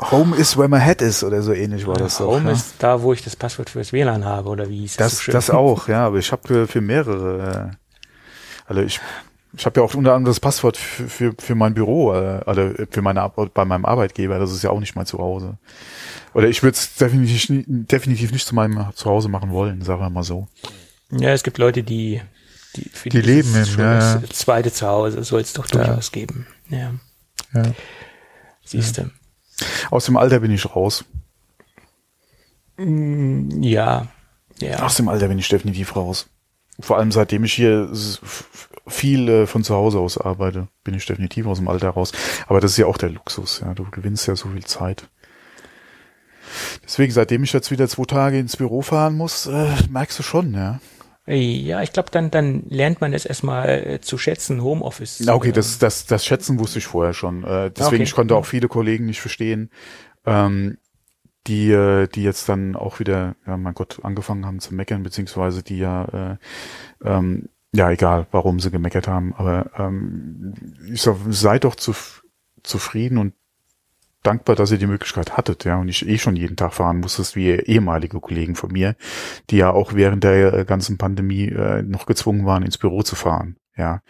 [0.00, 2.52] Home is where my head is oder so ähnlich war das Home doch.
[2.56, 5.32] ist da, wo ich das Passwort fürs WLAN habe oder wie hieß Das, so schön?
[5.32, 7.76] das auch, ja, aber ich habe für, für mehrere, äh,
[8.66, 9.00] also ich,
[9.58, 12.70] ich habe ja auch unter anderem das Passwort für, für, für mein Büro, äh, also
[12.90, 15.58] für meine bei meinem Arbeitgeber, das ist ja auch nicht mein Zuhause.
[16.32, 20.22] Oder ich würde es definitiv, definitiv nicht zu meinem Zuhause machen wollen, sagen wir mal
[20.22, 20.46] so.
[21.10, 22.20] Ja, es gibt Leute, die,
[22.76, 24.22] die, für Die ist leben im- ja, das ja.
[24.30, 26.46] zweite Zuhause, soll es doch durchaus geben.
[26.68, 26.92] Ja,
[27.52, 27.62] Ja.
[28.64, 29.10] siehst du.
[29.90, 31.04] Aus dem Alter bin ich raus.
[32.78, 34.06] Ja,
[34.60, 34.82] ja.
[34.84, 36.28] Aus dem Alter bin ich definitiv raus.
[36.80, 37.88] Vor allem seitdem ich hier
[38.88, 42.12] viel äh, von zu Hause aus arbeite, bin ich definitiv aus dem Alter raus.
[42.46, 43.74] Aber das ist ja auch der Luxus, ja.
[43.74, 45.08] Du gewinnst ja so viel Zeit.
[46.84, 50.54] Deswegen, seitdem ich jetzt wieder zwei Tage ins Büro fahren muss, äh, merkst du schon,
[50.54, 50.80] ja.
[51.26, 55.20] Ja, ich glaube, dann, dann lernt man es erstmal äh, zu schätzen, Homeoffice.
[55.20, 57.44] Na, Okay, das, das, das Schätzen wusste ich vorher schon.
[57.44, 58.02] Äh, deswegen, Okay.
[58.04, 59.70] ich konnte auch viele Kollegen nicht verstehen,
[60.24, 60.78] ähm,
[61.46, 65.62] die, äh, die jetzt dann auch wieder, ja, mein Gott, angefangen haben zu meckern, beziehungsweise
[65.62, 66.36] die ja, äh,
[67.04, 70.54] ähm, ja, egal, warum sie gemeckert haben, aber ähm,
[70.92, 71.94] ich sag, seid doch zu,
[72.62, 73.34] zufrieden und
[74.22, 77.36] dankbar, dass ihr die Möglichkeit hattet, ja, und ich eh schon jeden Tag fahren musstest,
[77.36, 78.96] wie ehemalige Kollegen von mir,
[79.50, 83.16] die ja auch während der äh, ganzen Pandemie äh, noch gezwungen waren, ins Büro zu
[83.16, 84.00] fahren, ja.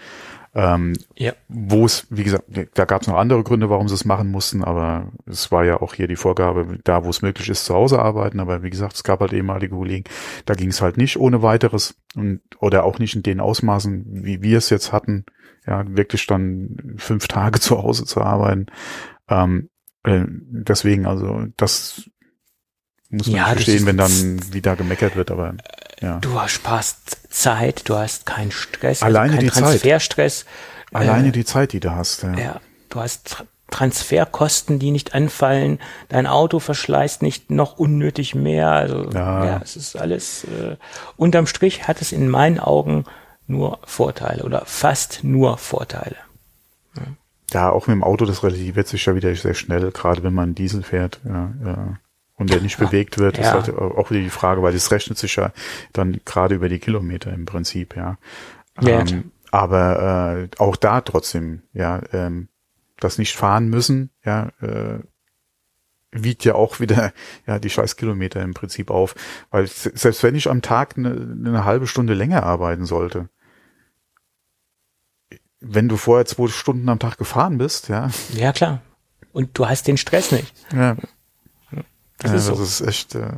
[0.61, 1.34] Ähm, Ja.
[1.48, 2.44] wo es, wie gesagt,
[2.74, 5.80] da gab es noch andere Gründe, warum sie es machen mussten, aber es war ja
[5.80, 8.40] auch hier die Vorgabe, da wo es möglich ist, zu Hause arbeiten.
[8.40, 10.02] Aber wie gesagt, es gab halt ehemalige Kollegen,
[10.46, 14.42] da ging es halt nicht ohne weiteres und oder auch nicht in den Ausmaßen, wie
[14.42, 15.24] wir es jetzt hatten,
[15.64, 18.66] ja, wirklich dann fünf Tage zu Hause zu arbeiten.
[19.28, 19.68] Ähm,
[20.02, 22.11] äh, deswegen, also das
[23.11, 25.54] muss man Ja, nicht verstehen, wenn dann wieder gemeckert wird, aber
[26.00, 26.18] ja.
[26.20, 29.70] Du sparst Zeit, du hast keinen Stress, Alleine also die keinen Zeit.
[29.70, 30.44] Transferstress.
[30.92, 32.34] Alleine äh, die Zeit, die du hast, ja.
[32.38, 35.78] Ja, du hast Tra Transferkosten, die nicht anfallen.
[36.09, 38.70] Dein Auto verschleißt nicht noch unnötig mehr.
[38.70, 39.44] Also Ja.
[39.44, 40.44] ja, es ist alles.
[40.44, 40.76] Äh,
[41.18, 43.04] unterm Strich hat es in meinen Augen
[43.46, 46.16] nur Vorteile oder fast nur Vorteile.
[47.52, 50.54] Ja, auch mit dem Auto, das relativiert sich ja wieder sehr schnell, gerade wenn man
[50.54, 51.98] Diesel fährt, ja, ja.
[52.39, 53.53] Und der nicht bewegt wird, ist Ja.
[53.55, 55.53] halt auch wieder die Frage, weil das rechnet sich ja
[55.93, 58.16] dann gerade über die Kilometer im Prinzip, ja.
[58.80, 62.49] Ähm, aber äh, auch da trotzdem, ja, ähm,
[63.01, 65.01] das nicht fahren müssen, ja, äh,
[66.12, 67.12] wiegt ja auch wieder
[67.47, 69.14] ja die scheiß Kilometer im Prinzip auf,
[69.51, 73.28] weil se- selbst wenn ich am Tag eine, eine halbe Stunde länger arbeiten sollte,
[75.61, 78.80] wenn du vorher zwei Stunden am Tag gefahren bist, ja, Ja, klar.
[79.32, 80.53] Und du hast den Stress nicht.
[80.72, 80.97] ja,
[82.18, 82.54] Das ja, ist so.
[82.54, 83.14] das ist echt.
[83.14, 83.32] Äh,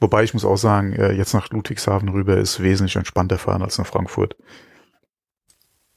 [0.00, 3.78] wobei ich muss auch sagen, äh, jetzt nach Ludwigshafen rüber ist wesentlich entspannter fahren als
[3.78, 4.36] nach Frankfurt.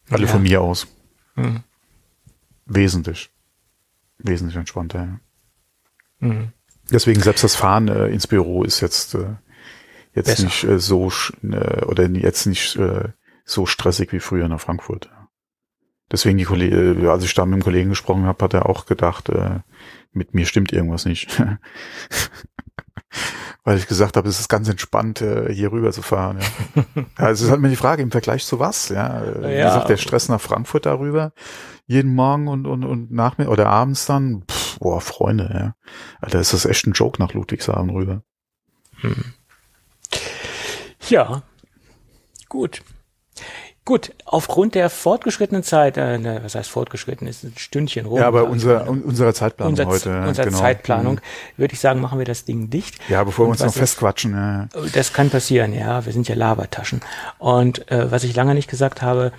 [0.10, 0.32] Alle Ja.
[0.32, 0.88] von mir aus.
[1.36, 1.64] Mhm.
[2.66, 3.30] Wesentlich.
[4.18, 5.20] Wesentlich entspannter.
[6.20, 6.28] Ja.
[6.28, 6.54] Mhm.
[6.92, 9.36] Deswegen selbst das Fahren äh, ins Büro ist jetzt äh,
[10.14, 10.44] jetzt Besser.
[10.44, 11.12] nicht äh, so
[11.44, 13.10] äh, oder jetzt nicht äh,
[13.46, 15.10] so stressig wie früher nach Frankfurt.
[16.12, 19.30] Deswegen die Kollegen, als ich da mit dem Kollegen gesprochen habe, hat er auch gedacht,
[19.30, 19.60] äh,
[20.12, 21.42] mit mir stimmt irgendwas nicht.
[23.64, 26.40] Weil ich gesagt habe, es ist ganz entspannt, äh, hier rüber zu fahren.
[26.76, 26.84] Ja.
[27.20, 28.90] ja, es ist halt mir die Frage, im Vergleich zu was?
[28.90, 29.66] Ja, wie Ja.
[29.68, 31.34] gesagt, der Stress nach Frankfurt darüber,
[31.86, 35.76] jeden Morgen und, und, und Nachmittag oder abends dann, pff, boah, Freunde, ja.
[36.22, 38.24] Alter, ist das echt ein Joke nach Ludwigshafen rüber.
[41.08, 41.44] Ja,
[42.48, 42.82] gut.
[43.90, 48.20] Gut, aufgrund der fortgeschrittenen Zeit, äh, ne, was heißt fortgeschritten, ist ein Stündchen rum.
[48.20, 50.10] Ja, aber Also, unser, un- unsere Zeitplanung unser, heute.
[50.12, 50.60] ja, unsere genau.
[50.60, 51.20] Zeitplanung, Mhm.
[51.58, 53.00] würde ich sagen, machen wir das Ding dicht.
[53.10, 54.34] Ja, bevor wir uns noch festquatschen.
[54.36, 54.68] Ja.
[54.94, 56.06] Das kann passieren, ja.
[56.06, 57.02] Wir sind ja Labertaschen.
[57.40, 59.32] Und äh, was ich lange nicht gesagt habe,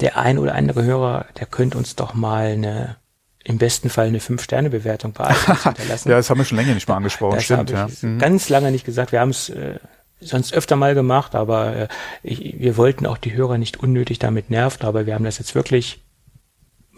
[0.00, 2.96] der ein oder andere Hörer, der könnte uns doch mal eine,
[3.44, 6.08] im besten Fall eine Fünf-Sterne-Bewertung bei iTunes hinterlassen.
[6.10, 7.36] ja, das haben wir schon länger nicht mehr angesprochen.
[7.36, 7.86] das Stimmt, ja.
[8.00, 8.18] Mhm.
[8.18, 9.12] ganz lange nicht gesagt.
[9.12, 9.78] Wir haben es äh,
[10.22, 11.88] sonst öfter mal gemacht, aber äh,
[12.22, 15.54] ich, wir wollten auch die Hörer nicht unnötig damit nerven, aber wir haben das jetzt
[15.54, 16.00] wirklich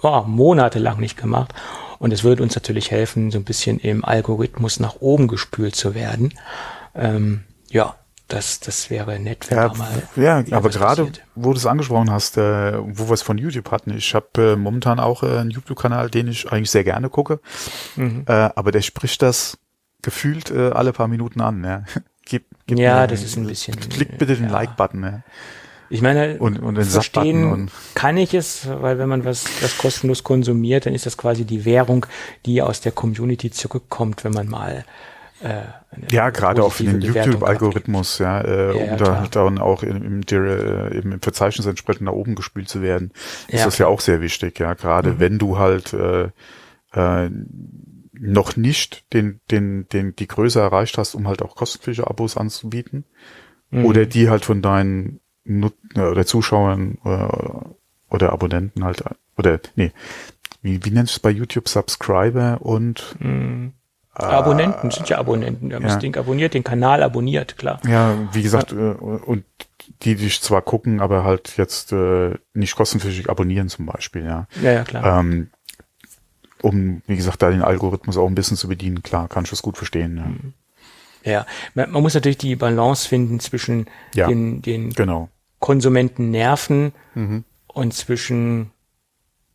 [0.03, 1.55] oh, monatelang nicht gemacht.
[1.99, 5.95] Und es würde uns natürlich helfen, so ein bisschen im Algorithmus nach oben gespült zu
[5.95, 6.35] werden.
[6.95, 7.95] Ähm, ja,
[8.29, 11.27] das, das wäre nett, wenn Ja, da mal ja aber gerade, passiert.
[11.35, 14.57] wo du es angesprochen hast, äh, wo wir es von YouTube hatten, ich habe äh,
[14.57, 17.41] momentan auch äh, einen YouTube-Kanal, den ich eigentlich sehr gerne gucke,
[17.97, 18.25] Mhm.
[18.27, 19.59] äh, aber der spricht das
[20.03, 21.65] gefühlt äh, alle paar Minuten an.
[21.65, 21.85] Ja,
[22.25, 24.53] gib, gib Ja, mir- das ist ein bisschen, Klick bitte den ja.
[24.53, 25.03] Like-Button.
[25.03, 25.23] Ja.
[25.91, 29.79] Ich meine, Und- und den verstehen und- kann ich es, weil wenn man was, was
[29.79, 32.07] kostenlos konsumiert, dann ist das quasi die Währung,
[32.47, 34.85] die aus der Community zurückkommt, wenn man mal
[35.43, 35.63] äh,
[36.11, 39.97] ja, gerade auch für den YouTube-Algorithmus, ja, äh, ja, um da halt dann auch im,
[40.03, 43.13] im, äh, im, Verzeichnis entsprechend nach oben gespült zu werden,
[43.49, 45.21] ist ja, das ja auch sehr wichtig, ja, gerade mhm.
[45.21, 46.31] wenn du halt äh,
[46.95, 47.31] äh,
[48.33, 53.05] noch nicht den, den, den, die Größe erreicht hast, um halt auch kostenpflichtige Abos anzubieten,
[53.71, 53.85] mhm.
[53.85, 59.05] oder die halt von deinen Nut oder Zuschauern oder, äh, oder Abonnenten halt,
[59.37, 59.93] oder, nee,
[60.63, 63.73] wie, wie nennst du es bei YouTube Subscriber und mhm.
[64.15, 65.69] Abonnenten sind ja Abonnenten.
[65.69, 65.89] Wir haben ja.
[65.89, 67.81] das Ding abonniert, den Kanal abonniert, klar.
[67.87, 68.93] Ja, wie gesagt, ja.
[68.93, 69.45] Äh, und
[70.03, 74.47] die dich zwar gucken, aber halt jetzt äh, nicht kostenpflichtig abonnieren zum Beispiel, ja.
[74.63, 75.21] Ja, ja, klar.
[75.21, 75.51] Ähm,
[76.65, 79.63] um, wie gesagt, da den Algorithmus auch ein bisschen zu bedienen, klar, kann ich das
[79.63, 80.17] gut verstehen.
[80.17, 80.55] Ja, mhm.
[81.25, 81.47] ja.
[81.75, 85.29] Man, man, muss natürlich die Balance finden zwischen ja, den, den genau.
[85.61, 87.45] Konsumenten nerven mhm.
[87.67, 88.71] und zwischen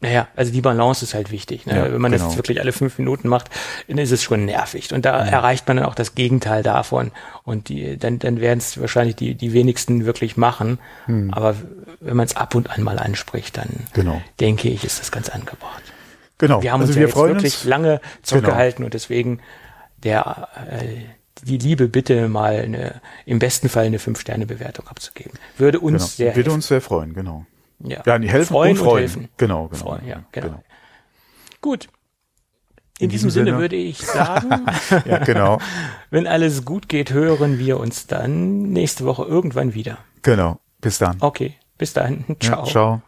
[0.01, 1.65] naja, also die Balance ist halt wichtig.
[1.65, 1.75] Ne?
[1.75, 2.23] Ja, Wenn man genau.
[2.23, 3.49] das wirklich alle fünf Minuten macht,
[3.89, 4.93] dann ist es schon nervig.
[4.93, 5.29] Und da ja.
[5.29, 7.11] erreicht man dann auch das Gegenteil davon.
[7.43, 10.79] Und die, dann, dann werden es wahrscheinlich die, die wenigsten wirklich machen.
[11.07, 11.33] Hm.
[11.33, 11.55] Aber
[11.99, 14.21] wenn man es ab und an mal anspricht, dann genau.
[14.39, 15.83] denke ich, ist das ganz angebracht.
[16.39, 16.63] Genau.
[16.63, 17.63] Wir haben also uns wir ja jetzt wirklich uns.
[17.65, 18.87] lange zurückgehalten genau.
[18.87, 19.39] und deswegen
[20.03, 21.03] der äh,
[21.43, 25.33] die Liebe bitte mal eine, im besten Fall eine Fünf-Sterne-Bewertung abzugeben.
[25.57, 26.05] Würde uns genau.
[26.07, 26.51] sehr Würde helfen.
[26.55, 27.45] uns sehr freuen, genau.
[27.79, 28.99] Ja, ja die helfen freuen und freuen.
[28.99, 29.29] helfen.
[29.37, 29.83] Genau, genau.
[29.83, 30.47] Freuen, ja, genau.
[30.47, 30.63] genau.
[31.61, 31.87] Gut.
[32.97, 34.65] In, In diesem, Sinne, Sinne würde ich sagen,
[35.05, 35.59] ja, genau.
[36.09, 39.99] wenn alles gut geht, hören wir uns dann nächste Woche irgendwann wieder.
[40.21, 40.59] Genau.
[40.81, 41.17] Bis dann.
[41.21, 41.55] Okay.
[41.77, 42.25] Bis dann.
[42.41, 42.65] Ciao.
[42.65, 43.01] Ja, ciao.